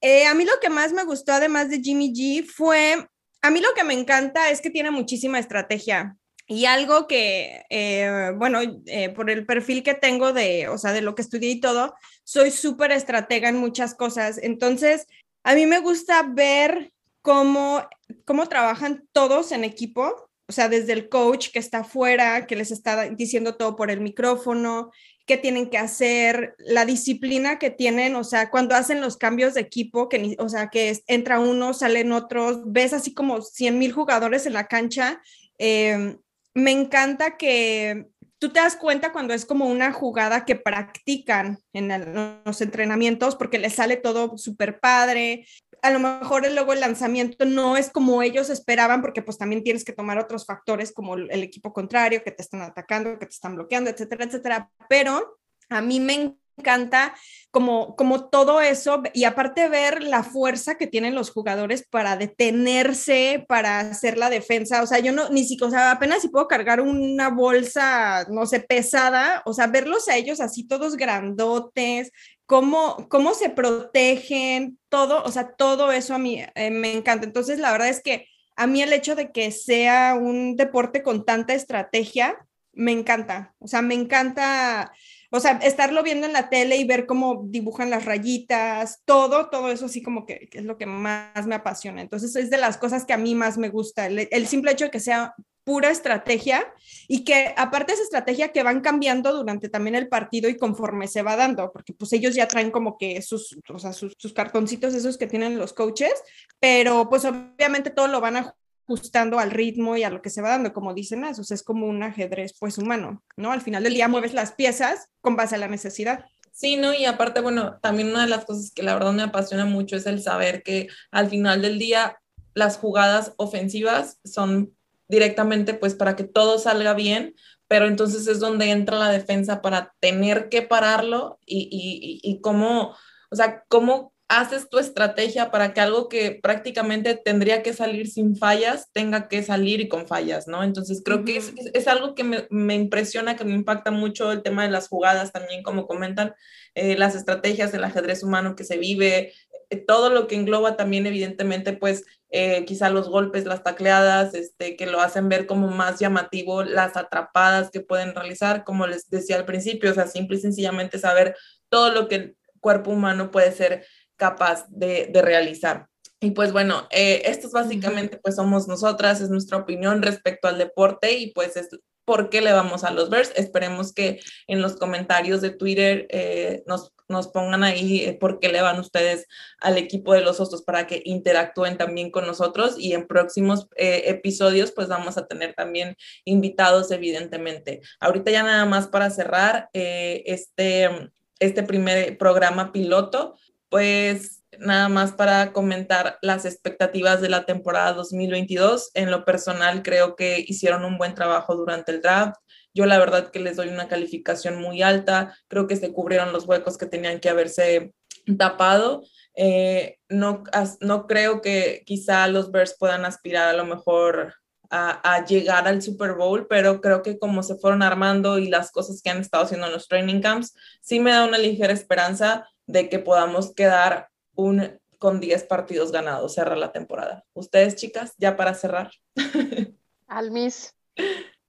eh, 0.02 0.28
a 0.28 0.36
mí 0.36 0.46
lo 0.46 0.60
que 0.62 0.70
más 0.70 0.94
me 0.94 1.06
gustó, 1.06 1.34
además 1.34 1.70
de 1.70 1.80
Jimmy 1.80 2.14
G, 2.14 2.46
fue. 2.46 3.08
A 3.42 3.50
mí 3.50 3.62
lo 3.62 3.74
que 3.74 3.84
me 3.84 3.94
encanta 3.94 4.50
es 4.52 4.62
que 4.62 4.70
tiene 4.70 4.92
muchísima 4.92 5.40
estrategia. 5.40 6.18
Y 6.48 6.66
algo 6.66 7.08
que, 7.08 7.64
eh, 7.70 8.32
bueno, 8.38 8.60
eh, 8.86 9.10
por 9.10 9.30
el 9.32 9.46
perfil 9.48 9.82
que 9.82 9.96
tengo 9.96 10.32
de, 10.32 10.68
o 10.68 10.78
sea, 10.78 10.94
de 10.94 11.02
lo 11.02 11.16
que 11.16 11.24
estudié 11.24 11.50
y 11.52 11.60
todo, 11.60 11.96
soy 12.24 12.52
súper 12.52 12.92
estratega 12.92 13.50
en 13.50 13.58
muchas 13.58 13.96
cosas. 13.96 14.38
Entonces, 14.42 15.08
a 15.44 15.56
mí 15.56 15.66
me 15.66 15.80
gusta 15.80 16.22
ver 16.24 16.92
cómo, 17.24 17.84
cómo 18.26 18.48
trabajan 18.48 19.08
todos 19.12 19.52
en 19.52 19.64
equipo, 19.64 20.30
o 20.48 20.52
sea, 20.52 20.70
desde 20.70 20.94
el 20.94 21.10
coach 21.10 21.50
que 21.52 21.58
está 21.58 21.80
afuera, 21.80 22.46
que 22.46 22.56
les 22.56 22.70
está 22.70 23.10
diciendo 23.10 23.56
todo 23.56 23.76
por 23.76 23.90
el 23.90 24.00
micrófono, 24.02 24.92
qué 25.26 25.38
tienen 25.38 25.72
que 25.72 25.80
hacer, 25.80 26.56
la 26.60 26.86
disciplina 26.86 27.58
que 27.58 27.72
tienen, 27.72 28.16
o 28.16 28.24
sea, 28.24 28.52
cuando 28.52 28.76
hacen 28.76 29.02
los 29.02 29.18
cambios 29.18 29.56
de 29.56 29.62
equipo, 29.62 30.08
que, 30.10 30.20
ni- 30.20 30.36
o 30.38 30.48
sea, 30.50 30.70
que 30.70 30.92
es- 30.92 31.04
entra 31.08 31.40
uno, 31.40 31.74
salen 31.74 32.12
otros, 32.12 32.60
ves 32.66 32.94
así 32.94 33.16
como 33.16 33.42
100 33.42 33.80
mil 33.80 33.92
jugadores 33.92 34.46
en 34.46 34.54
la 34.54 34.68
cancha. 34.68 35.22
eh, 35.58 36.18
me 36.56 36.72
encanta 36.72 37.38
que 37.38 38.08
tú 38.40 38.50
te 38.50 38.60
das 38.60 38.76
cuenta 38.76 39.12
cuando 39.12 39.34
es 39.34 39.46
como 39.46 39.66
una 39.66 39.92
jugada 39.92 40.46
que 40.46 40.56
practican 40.56 41.60
en 41.74 42.44
los 42.46 42.62
entrenamientos 42.62 43.36
porque 43.36 43.60
les 43.60 43.74
sale 43.74 43.98
todo 43.98 44.38
súper 44.38 44.80
padre. 44.80 45.46
A 45.82 45.92
lo 45.92 46.00
mejor 46.00 46.50
luego 46.52 46.74
el 46.74 46.80
lanzamiento 46.80 47.46
no 47.46 47.78
es 47.78 47.90
como 47.90 48.22
ellos 48.22 48.50
esperaban 48.50 49.02
porque 49.02 49.22
pues 49.22 49.38
también 49.38 49.64
tienes 49.64 49.84
que 49.84 49.94
tomar 49.94 50.18
otros 50.18 50.46
factores 50.46 50.94
como 50.94 51.16
el 51.16 51.44
equipo 51.44 51.74
contrario 51.74 52.24
que 52.24 52.32
te 52.32 52.42
están 52.42 52.62
atacando, 52.62 53.20
que 53.20 53.26
te 53.26 53.34
están 53.34 53.56
bloqueando, 53.56 53.90
etcétera, 53.90 54.26
etcétera. 54.26 54.72
Pero 54.90 55.38
a 55.70 55.82
mí 55.82 56.00
me 56.00 56.36
encanta 56.58 57.16
como, 57.52 57.96
como 57.96 58.30
todo 58.30 58.60
eso 58.62 59.02
y 59.14 59.24
aparte 59.24 59.70
ver 59.70 60.04
la 60.04 60.24
fuerza 60.24 60.76
que 60.76 60.88
tienen 60.88 61.16
los 61.16 61.32
jugadores 61.32 61.86
para 61.90 62.18
detenerse, 62.18 63.46
para 63.48 63.80
hacer 63.80 64.18
la 64.18 64.30
defensa, 64.30 64.82
o 64.82 64.88
sea, 64.88 65.00
yo 65.00 65.12
no, 65.12 65.30
ni 65.30 65.44
siquiera, 65.46 65.68
o 65.68 65.72
sea, 65.72 65.92
apenas 65.92 66.22
si 66.22 66.30
puedo 66.30 66.48
cargar 66.48 66.82
una 66.82 67.30
bolsa, 67.30 68.26
no 68.30 68.46
sé, 68.46 68.60
pesada, 68.60 69.42
o 69.46 69.54
sea, 69.54 69.68
verlos 69.68 70.08
a 70.10 70.18
ellos 70.18 70.42
así 70.42 70.68
todos 70.68 70.98
grandotes, 70.98 72.12
cómo, 72.46 73.08
cómo 73.10 73.34
se 73.34 73.50
protegen, 73.50 74.80
todo, 74.90 75.24
o 75.24 75.32
sea, 75.32 75.56
todo 75.56 75.92
eso 75.92 76.14
a 76.16 76.20
mí 76.20 76.44
eh, 76.56 76.72
me 76.72 76.94
encanta. 76.94 77.26
Entonces, 77.26 77.60
la 77.60 77.72
verdad 77.72 77.90
es 77.90 78.02
que 78.02 78.28
a 78.56 78.68
mí 78.68 78.82
el 78.82 78.94
hecho 78.94 79.16
de 79.16 79.32
que 79.32 79.52
sea 79.52 80.16
un 80.20 80.56
deporte 80.56 81.04
con 81.04 81.26
tanta 81.26 81.54
estrategia, 81.54 82.38
me 82.74 82.92
encanta, 82.92 83.56
o 83.60 83.68
sea, 83.68 83.82
me 83.82 83.96
encanta 83.96 84.92
o 85.32 85.40
sea, 85.40 85.60
estarlo 85.64 86.04
viendo 86.04 86.28
en 86.28 86.34
la 86.34 86.50
tele 86.50 86.78
y 86.78 86.86
ver 86.86 87.06
cómo 87.06 87.44
dibujan 87.46 87.90
las 87.90 88.06
rayitas, 88.06 89.02
todo, 89.06 89.50
todo 89.50 89.72
eso 89.72 89.86
así 89.86 90.02
como 90.02 90.26
que, 90.26 90.50
es 90.52 90.66
lo 90.66 90.78
que 90.78 90.86
más 90.86 91.48
me 91.48 91.56
apasiona. 91.56 92.02
Entonces 92.02 92.36
es 92.36 92.50
de 92.50 92.58
las 92.58 92.78
cosas 92.78 93.06
que 93.06 93.14
a 93.14 93.18
mí 93.18 93.36
más 93.36 93.58
me 93.58 93.70
gusta, 93.70 94.08
el, 94.08 94.48
simple 94.48 94.72
hecho 94.72 94.86
de 94.86 94.92
que 94.92 95.00
sea 95.00 95.34
pura 95.64 95.90
estrategia 95.90 96.72
y 97.08 97.24
que 97.24 97.54
aparte 97.58 97.94
esa 97.94 98.04
estrategia 98.04 98.52
que 98.52 98.62
van 98.62 98.82
cambiando 98.82 99.34
durante 99.34 99.68
también 99.68 99.96
el 99.96 100.08
partido 100.08 100.48
y 100.48 100.58
conforme 100.58 101.08
se 101.08 101.24
va 101.24 101.36
dando, 101.36 101.72
porque 101.72 101.94
pues 101.94 102.14
ellos 102.14 102.36
ya 102.36 102.48
traen 102.48 102.70
como 102.70 102.98
que 102.98 103.22
sus, 103.24 103.58
o 103.68 103.80
sea, 103.80 103.92
sus 103.92 104.34
cartoncitos 104.36 104.94
esos 104.94 105.18
que 105.18 105.26
tienen 105.26 105.58
los 105.58 105.74
coaches, 105.74 106.14
pero 106.60 107.10
pues 107.10 107.26
obviamente 107.26 107.90
todo 107.90 108.08
lo 108.08 108.22
van 108.22 108.38
a 108.38 108.56
ajustando 108.86 109.40
al 109.40 109.52
ritmo 109.52 109.98
y 109.98 110.04
a 110.04 110.10
lo 110.10 110.22
que 110.22 110.30
se 110.30 110.42
va 110.42 110.50
dando, 110.50 110.74
como 110.74 110.94
dicen 110.94 111.26
eso, 111.26 111.42
es 111.42 111.64
como 111.64 111.88
un 111.88 112.04
ajedrez 112.04 112.54
pues 112.60 112.78
humano, 112.78 113.24
¿no? 113.36 113.52
Al 113.52 113.62
final 113.62 113.84
del 113.84 113.96
día 113.96 114.08
mueves 114.08 114.34
las 114.34 114.52
piezas 114.52 115.10
con 115.22 115.36
base 115.36 115.56
a 115.56 115.58
la 115.58 115.68
necesidad. 115.68 116.26
Sí, 116.52 116.78
¿no? 116.78 116.94
Y 116.94 117.06
aparte, 117.06 117.42
bueno, 117.42 117.80
también 117.82 118.10
una 118.10 118.22
de 118.22 118.30
las 118.30 118.46
cosas 118.46 118.72
que 118.72 118.84
la 118.84 118.94
verdad 118.94 119.12
me 119.12 119.24
apasiona 119.24 119.66
mucho 119.66 119.98
es 119.98 120.06
el 120.06 120.22
saber 120.22 120.64
que 120.64 120.88
al 121.12 121.30
final 121.30 121.62
del 121.62 121.80
día 121.80 122.20
las 122.54 122.78
jugadas 122.78 123.34
ofensivas 123.38 124.20
son 124.24 124.74
directamente 125.08 125.74
pues 125.74 125.96
para 125.96 126.16
que 126.16 126.24
todo 126.24 126.58
salga 126.60 126.94
bien, 126.94 127.36
pero 127.68 127.88
entonces 127.88 128.28
es 128.28 128.40
donde 128.40 128.70
entra 128.70 128.98
la 128.98 129.10
defensa 129.10 129.62
para 129.62 129.94
tener 130.00 130.50
que 130.50 130.62
pararlo 130.62 131.40
y, 131.46 131.68
y, 131.72 132.22
y, 132.24 132.32
y 132.32 132.42
cómo, 132.42 132.96
o 133.32 133.36
sea, 133.36 133.64
cómo 133.68 134.14
haces 134.28 134.70
tu 134.70 134.80
estrategia 134.80 135.52
para 135.52 135.74
que 135.74 135.82
algo 135.82 136.10
que 136.10 136.40
prácticamente 136.42 137.16
tendría 137.16 137.62
que 137.62 137.74
salir 137.74 138.08
sin 138.08 138.36
fallas 138.36 138.90
tenga 138.92 139.28
que 139.28 139.44
salir 139.44 139.88
con 139.88 140.08
fallas, 140.08 140.48
¿no? 140.48 140.64
Entonces 140.64 141.02
creo 141.06 141.24
que 141.24 141.38
es, 141.38 141.54
es, 141.74 141.88
algo 141.88 142.16
que 142.16 142.24
me, 142.24 142.48
me, 142.50 142.74
impresiona, 142.74 143.36
que 143.36 143.46
me 143.46 143.54
impacta 143.54 143.92
mucho 143.92 144.32
el 144.32 144.42
tema 144.42 144.64
de 144.64 144.72
las 144.72 144.88
jugadas 144.88 145.32
también, 145.32 145.62
como 145.62 145.86
comentan, 145.86 146.34
eh, 146.74 146.98
las 146.98 147.16
estrategias 147.16 147.72
del 147.72 147.84
ajedrez 147.84 148.24
humano 148.24 148.56
que 148.56 148.64
se 148.64 148.78
vive, 148.78 149.34
eh, 149.70 149.78
todo 149.78 150.10
lo 150.10 150.28
que 150.28 150.36
engloba 150.36 150.76
también 150.76 151.06
evidentemente 151.06 151.74
pues 151.74 152.04
eh, 152.32 152.66
quizá 152.66 152.90
los 152.90 153.10
golpes, 153.10 153.46
las 153.46 153.64
tacleadas, 153.64 154.34
este, 154.34 154.76
que 154.76 154.86
lo 154.88 155.02
hacen 155.02 155.30
ver 155.30 155.46
como 155.46 155.68
más 155.70 156.00
llamativo, 156.00 156.64
las 156.64 156.98
atrapadas 156.98 157.70
que 157.72 157.82
pueden 157.82 158.14
realizar, 158.14 158.64
como 158.64 158.88
les 158.88 159.10
decía 159.10 159.38
al 159.38 159.46
principio, 159.46 159.92
o 159.92 159.94
sea, 159.94 160.08
simple 160.08 160.38
y 160.38 160.42
sencillamente 160.42 161.00
saber 161.00 161.36
todo 161.70 161.92
lo 161.92 162.08
que 162.08 162.16
el 162.16 162.38
cuerpo 162.60 162.92
humano 162.92 163.32
puede 163.32 163.52
ser 163.52 163.86
capaz 164.16 164.66
de, 164.70 165.08
de 165.12 165.22
realizar. 165.22 165.88
Y 166.20 166.32
pues 166.32 166.52
bueno, 166.52 166.88
eh, 166.92 167.24
estos 167.26 167.52
básicamente 167.52 168.18
pues 168.18 168.36
somos 168.36 168.68
nosotras, 168.68 169.22
es 169.22 169.30
nuestra 169.30 169.58
opinión 169.58 170.02
respecto 170.02 170.48
al 170.48 170.58
deporte 170.58 171.14
y 171.18 171.32
pues 171.32 171.56
es 171.58 171.70
por 172.06 172.30
qué 172.30 172.42
le 172.42 172.54
vamos 172.54 172.84
a 172.84 172.92
los 172.92 173.10
Bears. 173.10 173.34
Esperemos 173.36 173.92
que 173.94 174.22
en 174.48 174.62
los 174.62 174.78
comentarios 174.78 175.42
de 175.42 175.50
Twitter 175.50 176.06
eh, 176.10 176.64
nos, 176.68 176.94
nos, 177.10 177.28
pongan 177.28 177.64
ahí 177.64 178.06
eh, 178.06 178.14
por 178.14 178.40
qué 178.40 178.50
le 178.50 178.62
van 178.62 178.80
ustedes 178.80 179.28
al 179.60 179.78
equipo 179.78 180.14
de 180.14 180.22
los 180.22 180.40
Osos 180.40 180.62
para 180.62 180.88
que 180.88 181.02
interactúen 181.04 181.78
también 181.78 182.12
con 182.12 182.26
nosotros 182.26 182.76
y 182.78 182.94
en 182.94 183.08
próximos 183.08 183.68
eh, 183.76 184.04
episodios 184.06 184.72
pues 184.72 184.88
vamos 184.88 185.18
a 185.18 185.26
tener 185.26 185.54
también 185.56 185.96
invitados 186.24 186.92
evidentemente. 186.92 187.82
Ahorita 188.00 188.32
ya 188.32 188.44
nada 188.44 188.66
más 188.66 188.88
para 188.88 189.10
cerrar 189.10 189.70
este, 189.74 191.12
este 191.40 191.64
primer 191.64 192.18
programa 192.18 192.72
piloto 192.72 193.36
pues 193.76 194.42
nada 194.58 194.88
más 194.88 195.12
para 195.12 195.52
comentar 195.52 196.18
las 196.22 196.46
expectativas 196.46 197.20
de 197.20 197.28
la 197.28 197.46
temporada 197.46 197.92
2022. 197.92 198.92
En 198.94 199.12
lo 199.12 199.26
personal, 199.26 199.84
creo 199.84 200.16
que 200.16 200.46
hicieron 200.48 200.86
un 200.86 200.98
buen 200.98 201.14
trabajo 201.14 201.58
durante 201.58 201.92
el 201.92 202.02
draft. 202.02 202.38
Yo 202.74 202.86
la 202.86 202.98
verdad 202.98 203.32
que 203.32 203.42
les 203.42 203.58
doy 203.58 203.68
una 203.68 203.90
calificación 203.90 204.62
muy 204.62 204.82
alta. 204.82 205.38
Creo 205.50 205.68
que 205.68 205.76
se 205.76 205.92
cubrieron 205.92 206.32
los 206.32 206.48
huecos 206.48 206.78
que 206.78 206.86
tenían 206.86 207.20
que 207.20 207.28
haberse 207.28 207.94
tapado. 208.38 209.04
Eh, 209.36 209.98
no, 210.08 210.46
no 210.80 211.06
creo 211.06 211.42
que 211.42 211.84
quizá 211.86 212.30
los 212.30 212.54
Bears 212.54 212.78
puedan 212.80 213.04
aspirar 213.04 213.50
a 213.50 213.58
lo 213.58 213.66
mejor 213.66 214.36
a, 214.70 215.16
a, 215.16 215.26
llegar 215.26 215.68
al 215.68 215.82
Super 215.82 216.14
Bowl, 216.14 216.48
pero 216.48 216.80
creo 216.80 217.02
que 217.02 217.20
como 217.20 217.44
se 217.44 217.56
fueron 217.56 217.82
armando 217.82 218.40
y 218.40 218.48
las 218.48 218.72
cosas 218.72 219.02
que 219.02 219.10
han 219.10 219.20
estado 219.20 219.44
haciendo 219.44 219.68
en 219.68 219.74
los 219.74 219.90
training 219.90 220.22
camps, 220.22 220.56
sí 220.80 221.02
me 221.02 221.12
da 221.12 221.26
una 221.26 221.38
ligera 221.38 221.74
esperanza 221.74 222.48
de 222.68 222.90
que 222.90 223.00
podamos 223.00 223.54
quedar 223.54 224.10
un, 224.36 224.80
con 224.98 225.20
10 225.20 225.44
partidos 225.44 225.92
ganados, 225.92 226.34
cerrar 226.34 226.58
la 226.58 226.72
temporada. 226.72 227.24
Ustedes, 227.34 227.76
chicas, 227.76 228.14
ya 228.18 228.36
para 228.36 228.54
cerrar. 228.54 228.92
Almis. 230.08 230.74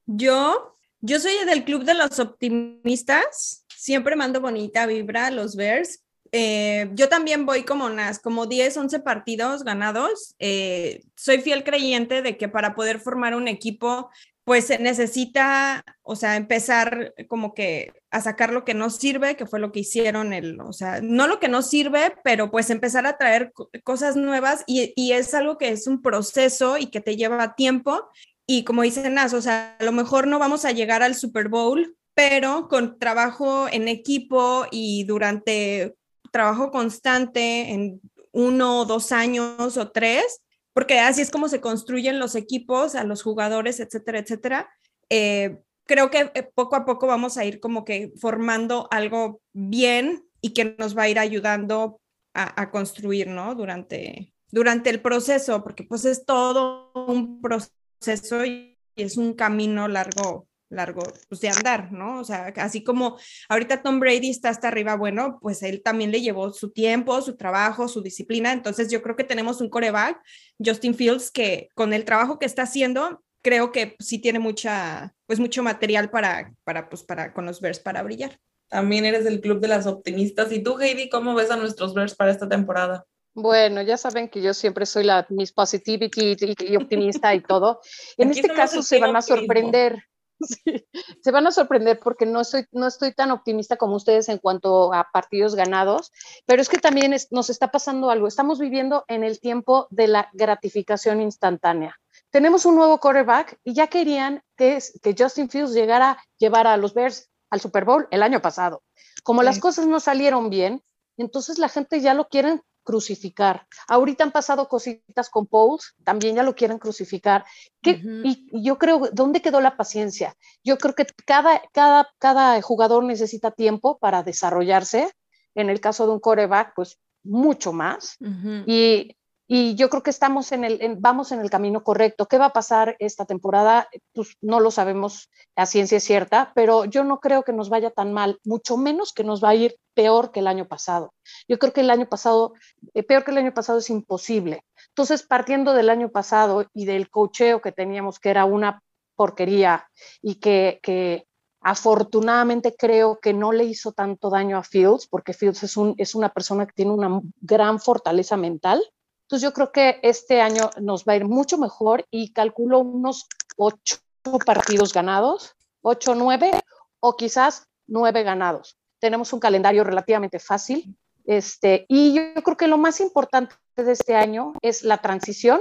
Yo, 0.07 0.77
yo 1.01 1.21
soy 1.21 1.33
del 1.45 1.65
club 1.65 1.85
de 1.85 1.95
los 1.95 2.19
optimistas. 2.19 3.65
Siempre 3.75 4.17
mando 4.17 4.41
bonita 4.41 4.87
vibra 4.87 5.27
a 5.27 5.31
los 5.31 5.57
Bears. 5.57 6.03
Eh, 6.33 6.91
yo 6.93 7.09
también 7.09 7.47
voy 7.47 7.63
como 7.63 7.87
unas, 7.87 8.19
como 8.19 8.47
10, 8.47 8.77
11 8.77 9.01
partidos 9.01 9.65
ganados. 9.65 10.35
Eh, 10.39 11.03
soy 11.15 11.41
fiel 11.41 11.65
creyente 11.65 12.23
de 12.23 12.37
que 12.37 12.49
para 12.49 12.75
poder 12.75 13.01
formar 13.01 13.35
un 13.35 13.49
equipo 13.49 14.11
pues 14.47 14.69
se 14.69 14.79
necesita, 14.79 15.85
o 16.03 16.15
sea, 16.15 16.37
empezar 16.37 17.15
como 17.27 17.53
que 17.53 17.93
a 18.17 18.21
sacar 18.21 18.53
lo 18.53 18.65
que 18.65 18.75
no 18.75 18.91
sirve, 18.91 19.37
que 19.37 19.47
fue 19.47 19.61
lo 19.61 19.73
que 19.73 19.81
hicieron, 19.81 20.33
el, 20.33 20.61
o 20.61 20.73
sea, 20.73 21.01
no 21.03 21.27
lo 21.27 21.39
que 21.39 21.49
no 21.49 21.63
sirve, 21.63 22.15
pero 22.25 22.51
pues 22.51 22.71
empezar 22.71 23.07
a 23.07 23.17
traer 23.19 23.53
cosas 23.85 24.17
nuevas 24.17 24.65
y, 24.67 24.93
y 24.97 25.13
es 25.13 25.35
algo 25.35 25.59
que 25.59 25.69
es 25.69 25.87
un 25.87 26.03
proceso 26.03 26.79
y 26.79 26.87
que 26.87 27.01
te 27.01 27.17
lleva 27.17 27.55
tiempo. 27.55 28.09
Y 28.47 28.65
como 28.65 28.83
dicen 28.83 29.15
Nas, 29.15 29.35
o 29.35 29.43
sea, 29.43 29.77
a 29.79 29.85
lo 29.85 29.93
mejor 29.93 30.27
no 30.27 30.39
vamos 30.39 30.65
a 30.65 30.73
llegar 30.73 31.03
al 31.03 31.15
Super 31.15 31.49
Bowl, 31.49 31.97
pero 32.15 32.69
con 32.69 32.99
trabajo 32.99 33.69
en 33.71 33.89
equipo 33.89 34.67
y 34.71 35.05
durante 35.05 35.97
trabajo 36.33 36.71
constante 36.71 37.73
en 37.73 38.01
uno 38.33 38.81
o 38.81 38.85
dos 38.85 39.13
años 39.13 39.77
o 39.77 39.91
tres, 39.91 40.41
porque 40.73 41.01
así 41.01 41.23
es 41.23 41.31
como 41.31 41.49
se 41.49 41.61
construyen 41.61 42.19
los 42.19 42.35
equipos, 42.35 42.95
a 42.95 43.05
los 43.05 43.23
jugadores, 43.23 43.81
etcétera, 43.81 44.19
etcétera. 44.19 44.71
Eh, 45.11 45.59
creo 45.87 46.11
que 46.11 46.31
eh, 46.35 46.43
poco 46.55 46.77
a 46.77 46.85
poco 46.85 47.07
vamos 47.07 47.37
a 47.37 47.45
ir 47.45 47.61
como 47.61 47.85
que 47.85 48.13
formando 48.21 48.89
algo 48.91 49.41
bien 49.53 50.25
y 50.41 50.53
que 50.53 50.77
nos 50.79 50.97
va 50.97 51.05
a 51.05 51.09
ir 51.09 51.19
ayudando 51.19 52.01
a, 52.35 52.61
a 52.61 52.71
construir, 52.71 53.29
¿no? 53.29 53.55
Durante, 53.55 54.35
durante 54.51 54.91
el 54.91 55.01
proceso, 55.01 55.63
porque 55.63 55.85
pues 55.85 56.05
es 56.05 56.25
todo 56.25 56.93
un 56.95 57.41
proceso 57.41 58.45
y 58.45 58.79
es 58.97 59.17
un 59.17 59.35
camino 59.35 59.89
largo 59.89 60.49
largo 60.69 61.03
pues, 61.29 61.41
de 61.41 61.49
andar, 61.49 61.93
¿no? 61.93 62.21
O 62.21 62.25
sea, 62.25 62.53
así 62.57 62.83
como 62.83 63.19
ahorita 63.49 63.83
Tom 63.83 64.01
Brady 64.01 64.31
está 64.31 64.49
hasta 64.49 64.69
arriba, 64.69 64.97
bueno, 64.97 65.39
pues 65.41 65.63
él 65.63 65.83
también 65.83 66.11
le 66.11 66.21
llevó 66.21 66.53
su 66.53 66.71
tiempo, 66.71 67.21
su 67.23 67.37
trabajo, 67.37 67.89
su 67.89 68.03
disciplina. 68.03 68.53
Entonces 68.53 68.91
yo 68.91 69.03
creo 69.03 69.17
que 69.17 69.25
tenemos 69.25 69.61
un 69.61 69.71
coreback, 69.71 70.21
Justin 70.65 70.95
Fields, 70.95 71.31
que 71.31 71.69
con 71.75 71.93
el 71.93 72.05
trabajo 72.05 72.39
que 72.39 72.47
está 72.47 72.63
haciendo, 72.63 73.23
creo 73.47 73.71
que 73.71 73.95
sí 74.01 74.19
tiene 74.19 74.41
mucha, 74.41 75.15
pues 75.25 75.39
mucho 75.39 75.63
material 75.63 76.11
para, 76.11 76.53
para, 76.65 76.89
pues 76.89 77.05
para 77.05 77.33
con 77.33 77.47
los 77.47 77.61
Bears 77.61 77.79
para 77.79 78.03
brillar. 78.03 78.41
También 78.69 79.05
eres 79.05 79.23
del 79.23 79.41
club 79.41 79.61
de 79.61 79.69
las 79.69 79.87
optimistas. 79.87 80.51
¿Y 80.51 80.65
tú, 80.65 80.81
Heidi, 80.81 81.09
cómo 81.09 81.33
ves 81.37 81.53
a 81.53 81.57
nuestros 81.57 81.95
Bears 81.95 82.17
para 82.17 82.33
esta 82.33 82.49
temporada? 82.49 83.05
Bueno, 83.35 83.83
ya 83.83 83.97
saben 83.99 84.29
que 84.29 84.43
yo 84.43 84.53
siempre 84.53 84.85
soy 84.85 85.05
la 85.05 85.25
Miss 85.31 85.53
Positivity 85.53 86.37
y, 86.41 86.73
y 86.73 86.77
optimista 86.77 87.33
y 87.37 87.41
todo. 87.41 87.81
En 88.17 88.31
Aquí 88.31 88.41
este 88.41 88.53
caso 88.53 88.83
se 88.83 88.99
van 88.99 89.15
a 89.15 89.23
sorprender. 89.23 90.03
Sí, 90.39 90.87
se 91.23 91.31
van 91.31 91.47
a 91.47 91.51
sorprender 91.51 91.99
porque 91.99 92.27
no, 92.27 92.45
soy, 92.45 92.67
no 92.71 92.87
estoy 92.87 93.15
tan 93.15 93.31
optimista 93.31 93.79
como 93.79 93.97
ustedes 93.97 94.29
en 94.29 94.37
cuanto 94.37 94.93
a 94.93 95.09
partidos 95.11 95.55
ganados, 95.55 96.13
pero 96.45 96.61
es 96.61 96.69
que 96.69 96.77
también 96.77 97.15
es, 97.15 97.29
nos 97.33 97.49
está 97.49 97.71
pasando 97.71 98.11
algo. 98.11 98.27
Estamos 98.27 98.59
viviendo 98.59 99.07
en 99.09 99.25
el 99.25 99.41
tiempo 99.41 99.87
de 99.89 100.09
la 100.09 100.29
gratificación 100.35 101.23
instantánea. 101.23 101.99
Tenemos 102.37 102.67
un 102.67 102.75
nuevo 102.75 103.01
quarterback 103.01 103.59
y 103.65 103.73
ya 103.73 103.87
querían 103.87 104.43
que, 104.59 104.79
que 105.03 105.15
Justin 105.19 105.49
Fields 105.49 105.73
llegara 105.73 106.11
a 106.11 106.23
llevar 106.37 106.67
a 106.67 106.77
los 106.77 106.93
Bears 106.93 107.31
al 107.49 107.63
Super 107.63 107.87
Bowl 107.87 108.07
el 108.11 108.23
año 108.23 108.43
pasado. 108.43 108.83
Como 109.23 109.41
sí. 109.41 109.47
las 109.47 109.59
cosas 109.59 109.87
no 109.87 110.01
salieron 110.01 110.51
bien, 110.51 110.83
entonces 111.17 111.59
la 111.59 111.71
gente 111.71 112.03
ya 112.03 112.13
lo 112.13 112.29
quieren 112.29 112.61
crucificar. 112.83 113.67
Ahorita 113.89 114.23
han 114.23 114.33
pasado 114.33 114.69
cositas 114.69 115.31
con 115.31 115.47
Pauls, 115.47 115.95
también 116.05 116.37
ya 116.37 116.43
lo 116.43 116.55
quieren 116.55 116.79
crucificar. 116.79 117.47
¿Qué- 117.81 118.03
Ujú. 118.05 118.29
y, 118.29 118.49
y 118.53 118.63
yo 118.63 118.77
creo, 118.77 119.09
¿dónde 119.15 119.41
quedó 119.41 119.63
la 119.63 119.79
paciencia? 119.79 120.37
Yo 120.63 120.77
creo 120.77 120.95
que 120.95 121.07
cada, 121.25 121.63
cada, 121.73 122.07
cada 122.19 122.61
jugador 122.61 123.03
necesita 123.05 123.51
tiempo 123.51 123.97
para 123.97 124.23
desarrollarse. 124.23 125.11
En 125.55 125.71
el 125.71 125.81
caso 125.81 126.05
de 126.07 126.13
un 126.13 126.21
coreback, 126.21 126.75
pues 126.77 126.99
mucho 127.25 127.73
más. 127.73 128.19
Y, 128.67 129.17
y 129.49 129.77
yo 129.77 129.89
creo 129.91 130.03
que 130.03 130.11
estamos 130.11 130.51
en 130.53 130.65
el, 130.65 130.83
en- 130.83 131.01
vamos 131.01 131.31
en 131.33 131.41
el 131.41 131.51
camino 131.51 131.85
correcto. 131.85 132.27
¿Qué 132.27 132.39
va 132.39 132.47
a 132.47 132.53
pasar 132.53 132.97
esta 132.99 133.25
temporada? 133.27 133.89
Pues 134.13 134.37
no 134.41 134.59
lo 134.61 134.71
sabemos 134.71 135.31
a 135.55 135.67
ciencia 135.67 136.01
cierta, 136.01 136.53
pero 136.55 136.85
yo 136.85 137.05
no 137.05 137.21
creo 137.21 137.43
que 137.45 137.53
nos 137.53 137.69
vaya 137.69 137.91
tan 137.91 138.13
mal, 138.13 138.39
mucho 138.45 138.77
menos 138.77 139.13
que 139.13 139.25
nos 139.25 139.43
va 139.43 139.51
a 139.51 139.55
ir 139.55 139.77
peor 139.95 140.33
que 140.33 140.41
el 140.41 140.49
año 140.49 140.67
pasado. 140.67 141.15
Yo 141.49 141.59
creo 141.59 141.73
que 141.73 141.81
el 141.83 141.91
año 141.91 142.09
pasado, 142.09 142.55
eh, 142.95 143.03
peor 143.03 143.25
que 143.25 143.31
el 143.31 143.39
año 143.39 143.55
pasado 143.55 143.79
es 143.79 143.89
imposible. 143.91 144.63
Entonces, 144.89 145.23
partiendo 145.23 145.73
del 145.75 145.91
año 145.91 146.11
pasado 146.11 146.67
y 146.75 146.85
del 146.87 147.09
cocheo 147.11 147.61
que 147.61 147.73
teníamos, 147.73 148.19
que 148.19 148.31
era 148.31 148.45
una 148.45 148.83
porquería 149.15 149.89
y 150.23 150.37
que, 150.37 150.81
que 150.83 151.27
afortunadamente 151.61 152.75
creo 152.77 153.19
que 153.21 153.33
no 153.33 153.53
le 153.53 153.65
hizo 153.65 153.93
tanto 153.93 154.31
daño 154.31 154.59
a 154.59 154.63
Fields, 154.63 155.07
porque 155.09 155.33
Fields 155.33 155.63
es, 155.63 155.77
un, 155.77 155.95
es 155.99 156.15
una 156.15 156.31
persona 156.33 156.67
que 156.67 156.73
tiene 156.75 156.93
una 156.93 157.21
gran 157.41 157.81
fortaleza 157.81 158.37
mental. 158.37 158.83
Entonces 159.27 159.43
yo 159.43 159.53
creo 159.53 159.73
que 159.73 159.99
este 160.03 160.41
año 160.41 160.71
nos 160.81 161.05
va 161.05 161.15
a 161.15 161.17
ir 161.17 161.25
mucho 161.25 161.59
mejor 161.59 162.07
y 162.13 162.33
calculo 162.33 162.79
unos 162.79 163.27
ocho 163.57 163.97
partidos 164.45 164.93
ganados, 164.93 165.57
ocho, 165.83 166.15
nueve 166.15 166.53
o 167.01 167.17
quizás 167.17 167.67
nueve 167.89 168.23
ganados. 168.23 168.77
Tenemos 169.01 169.33
un 169.33 169.41
calendario 169.41 169.83
relativamente 169.83 170.39
fácil. 170.39 170.97
Este, 171.25 171.87
y 171.89 172.15
yo 172.15 172.41
creo 172.45 172.57
que 172.57 172.69
lo 172.69 172.79
más 172.79 173.01
importante 173.01 173.57
de 173.77 173.91
este 173.91 174.15
año 174.15 174.53
es 174.63 174.83
la 174.85 174.99
transición 174.99 175.61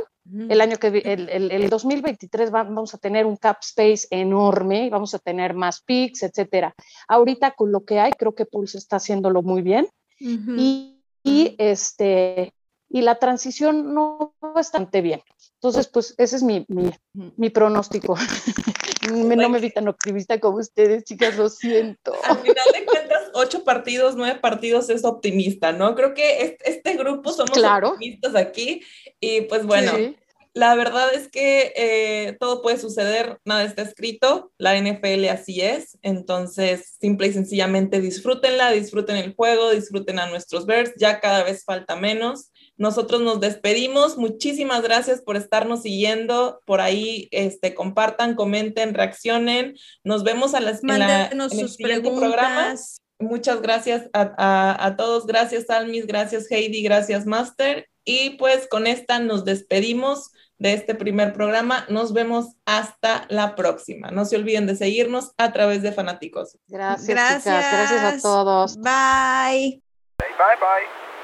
el 0.50 0.60
año 0.60 0.78
que 0.78 0.88
el, 0.88 1.30
el, 1.30 1.52
el 1.52 1.70
2023 1.70 2.52
va- 2.52 2.64
vamos 2.64 2.96
a 2.96 2.98
tener 2.98 3.28
un 3.28 3.36
cap 3.38 3.58
space 3.62 4.08
enorme, 4.10 4.90
vamos 4.90 5.14
a 5.14 5.20
tener 5.20 5.54
más 5.54 5.82
picks, 5.82 6.24
etcétera. 6.24 6.74
Ahorita 7.08 7.52
con 7.52 7.72
lo 7.72 7.86
que 7.86 8.00
hay, 8.00 8.12
creo 8.12 8.34
que 8.34 8.48
Pulse 8.48 8.80
está 8.80 8.96
haciéndolo 8.96 9.44
muy 9.44 9.62
bien 9.62 9.88
Ujú. 10.20 10.56
y, 10.58 11.00
y, 11.24 11.56
este 11.60 12.54
y 12.96 13.02
la 13.02 13.16
transición 13.20 13.94
no 13.94 14.34
bastante 14.40 15.02
bien. 15.02 15.22
Entonces, 15.56 15.88
pues 15.90 16.16
ese 16.18 16.38
es 16.38 16.44
mi, 16.44 16.66
mi, 16.70 16.92
mi 17.36 17.50
pronóstico. 17.50 18.16
Me- 19.12 19.36
no 19.36 19.50
me 19.50 19.60
vi 19.60 19.70
tan 19.70 19.88
optimista 19.90 20.40
como 20.40 20.58
ustedes, 20.60 21.04
chicas, 21.04 21.36
lo 21.38 21.50
siento. 21.50 22.14
Al 22.24 22.38
final 22.38 22.66
de 22.74 22.86
cuentas, 22.86 23.22
ocho 23.34 23.64
partidos, 23.66 24.16
nueve 24.16 24.40
partidos 24.40 24.90
es 24.90 25.04
optimista, 25.04 25.74
¿no? 25.74 25.94
Creo 25.94 26.14
que 26.14 26.42
es- 26.42 26.56
este 26.64 26.94
grupo 26.96 27.32
somos 27.34 27.52
Claro. 27.52 27.90
optimistas 27.90 28.34
aquí 28.36 28.82
y 29.20 29.42
pues 29.42 29.66
bueno, 29.66 29.92
Sí. 29.96 30.16
la 30.54 30.74
verdad 30.76 31.14
es 31.14 31.28
que 31.28 31.74
eh, 31.76 32.38
todo 32.40 32.62
puede 32.64 32.78
suceder, 32.80 33.40
nada 33.46 33.64
está 33.66 33.82
escrito, 33.84 34.52
la 34.58 34.76
NFL 34.76 35.30
así 35.30 35.62
es, 35.62 35.98
entonces 36.02 36.96
simple 37.00 37.28
y 37.28 37.34
sencillamente 37.34 38.00
disfrútenla, 38.02 38.72
disfruten 38.72 39.18
el 39.18 39.36
juego, 39.36 39.70
disfruten 39.72 40.18
a 40.18 40.28
nuestros 40.28 40.66
Bears, 40.66 40.94
ya 40.98 41.20
cada 41.20 41.44
vez 41.44 41.64
falta 41.66 41.96
menos. 41.96 42.52
Nosotros 42.78 43.22
nos 43.22 43.40
despedimos, 43.40 44.18
muchísimas 44.18 44.82
gracias 44.82 45.22
por 45.22 45.38
estarnos 45.38 45.82
siguiendo, 45.84 46.60
por 46.66 46.82
ahí 46.82 47.28
este, 47.32 47.74
compartan, 47.74 48.36
comenten, 48.36 48.94
reaccionen, 48.94 49.76
nos 50.04 50.24
vemos 50.24 50.54
a 50.54 50.60
las, 50.60 50.84
en, 50.84 51.00
la- 51.00 51.28
en 51.28 51.42
el 51.42 51.50
sus 51.50 51.76
siguiente 51.76 52.10
programa. 52.12 52.56
preguntas. 52.56 52.98
Muchas 53.18 53.62
gracias 53.62 54.10
a, 54.12 54.34
a- 54.38 54.86
a 54.88 54.96
todos. 54.98 55.26
Gracias, 55.26 55.70
Almis. 55.70 56.06
Gracias, 56.06 56.52
Heidi. 56.52 56.84
Gracias, 56.84 57.26
Master. 57.26 57.88
Y 58.04 58.32
pues 58.32 58.68
con 58.70 58.88
esta 58.88 59.20
nos 59.20 59.46
despedimos 59.46 60.32
de 60.58 60.74
este 60.74 60.96
primer 60.96 61.32
programa. 61.32 61.86
Nos 61.88 62.12
vemos 62.12 62.56
hasta 62.66 63.26
la 63.30 63.56
próxima. 63.56 64.12
No 64.12 64.26
se 64.26 64.36
olviden 64.36 64.68
de 64.68 64.76
seguirnos 64.76 65.32
a 65.38 65.54
través 65.54 65.82
de 65.82 65.94
Fanáticos. 65.94 66.58
Gracias, 66.68 67.08
chicas. 67.08 67.46
Gracias 67.46 68.16
a 68.16 68.22
todos. 68.22 68.76
Bye. 68.76 69.82
Bye 70.20 70.58
bye. 70.60 71.15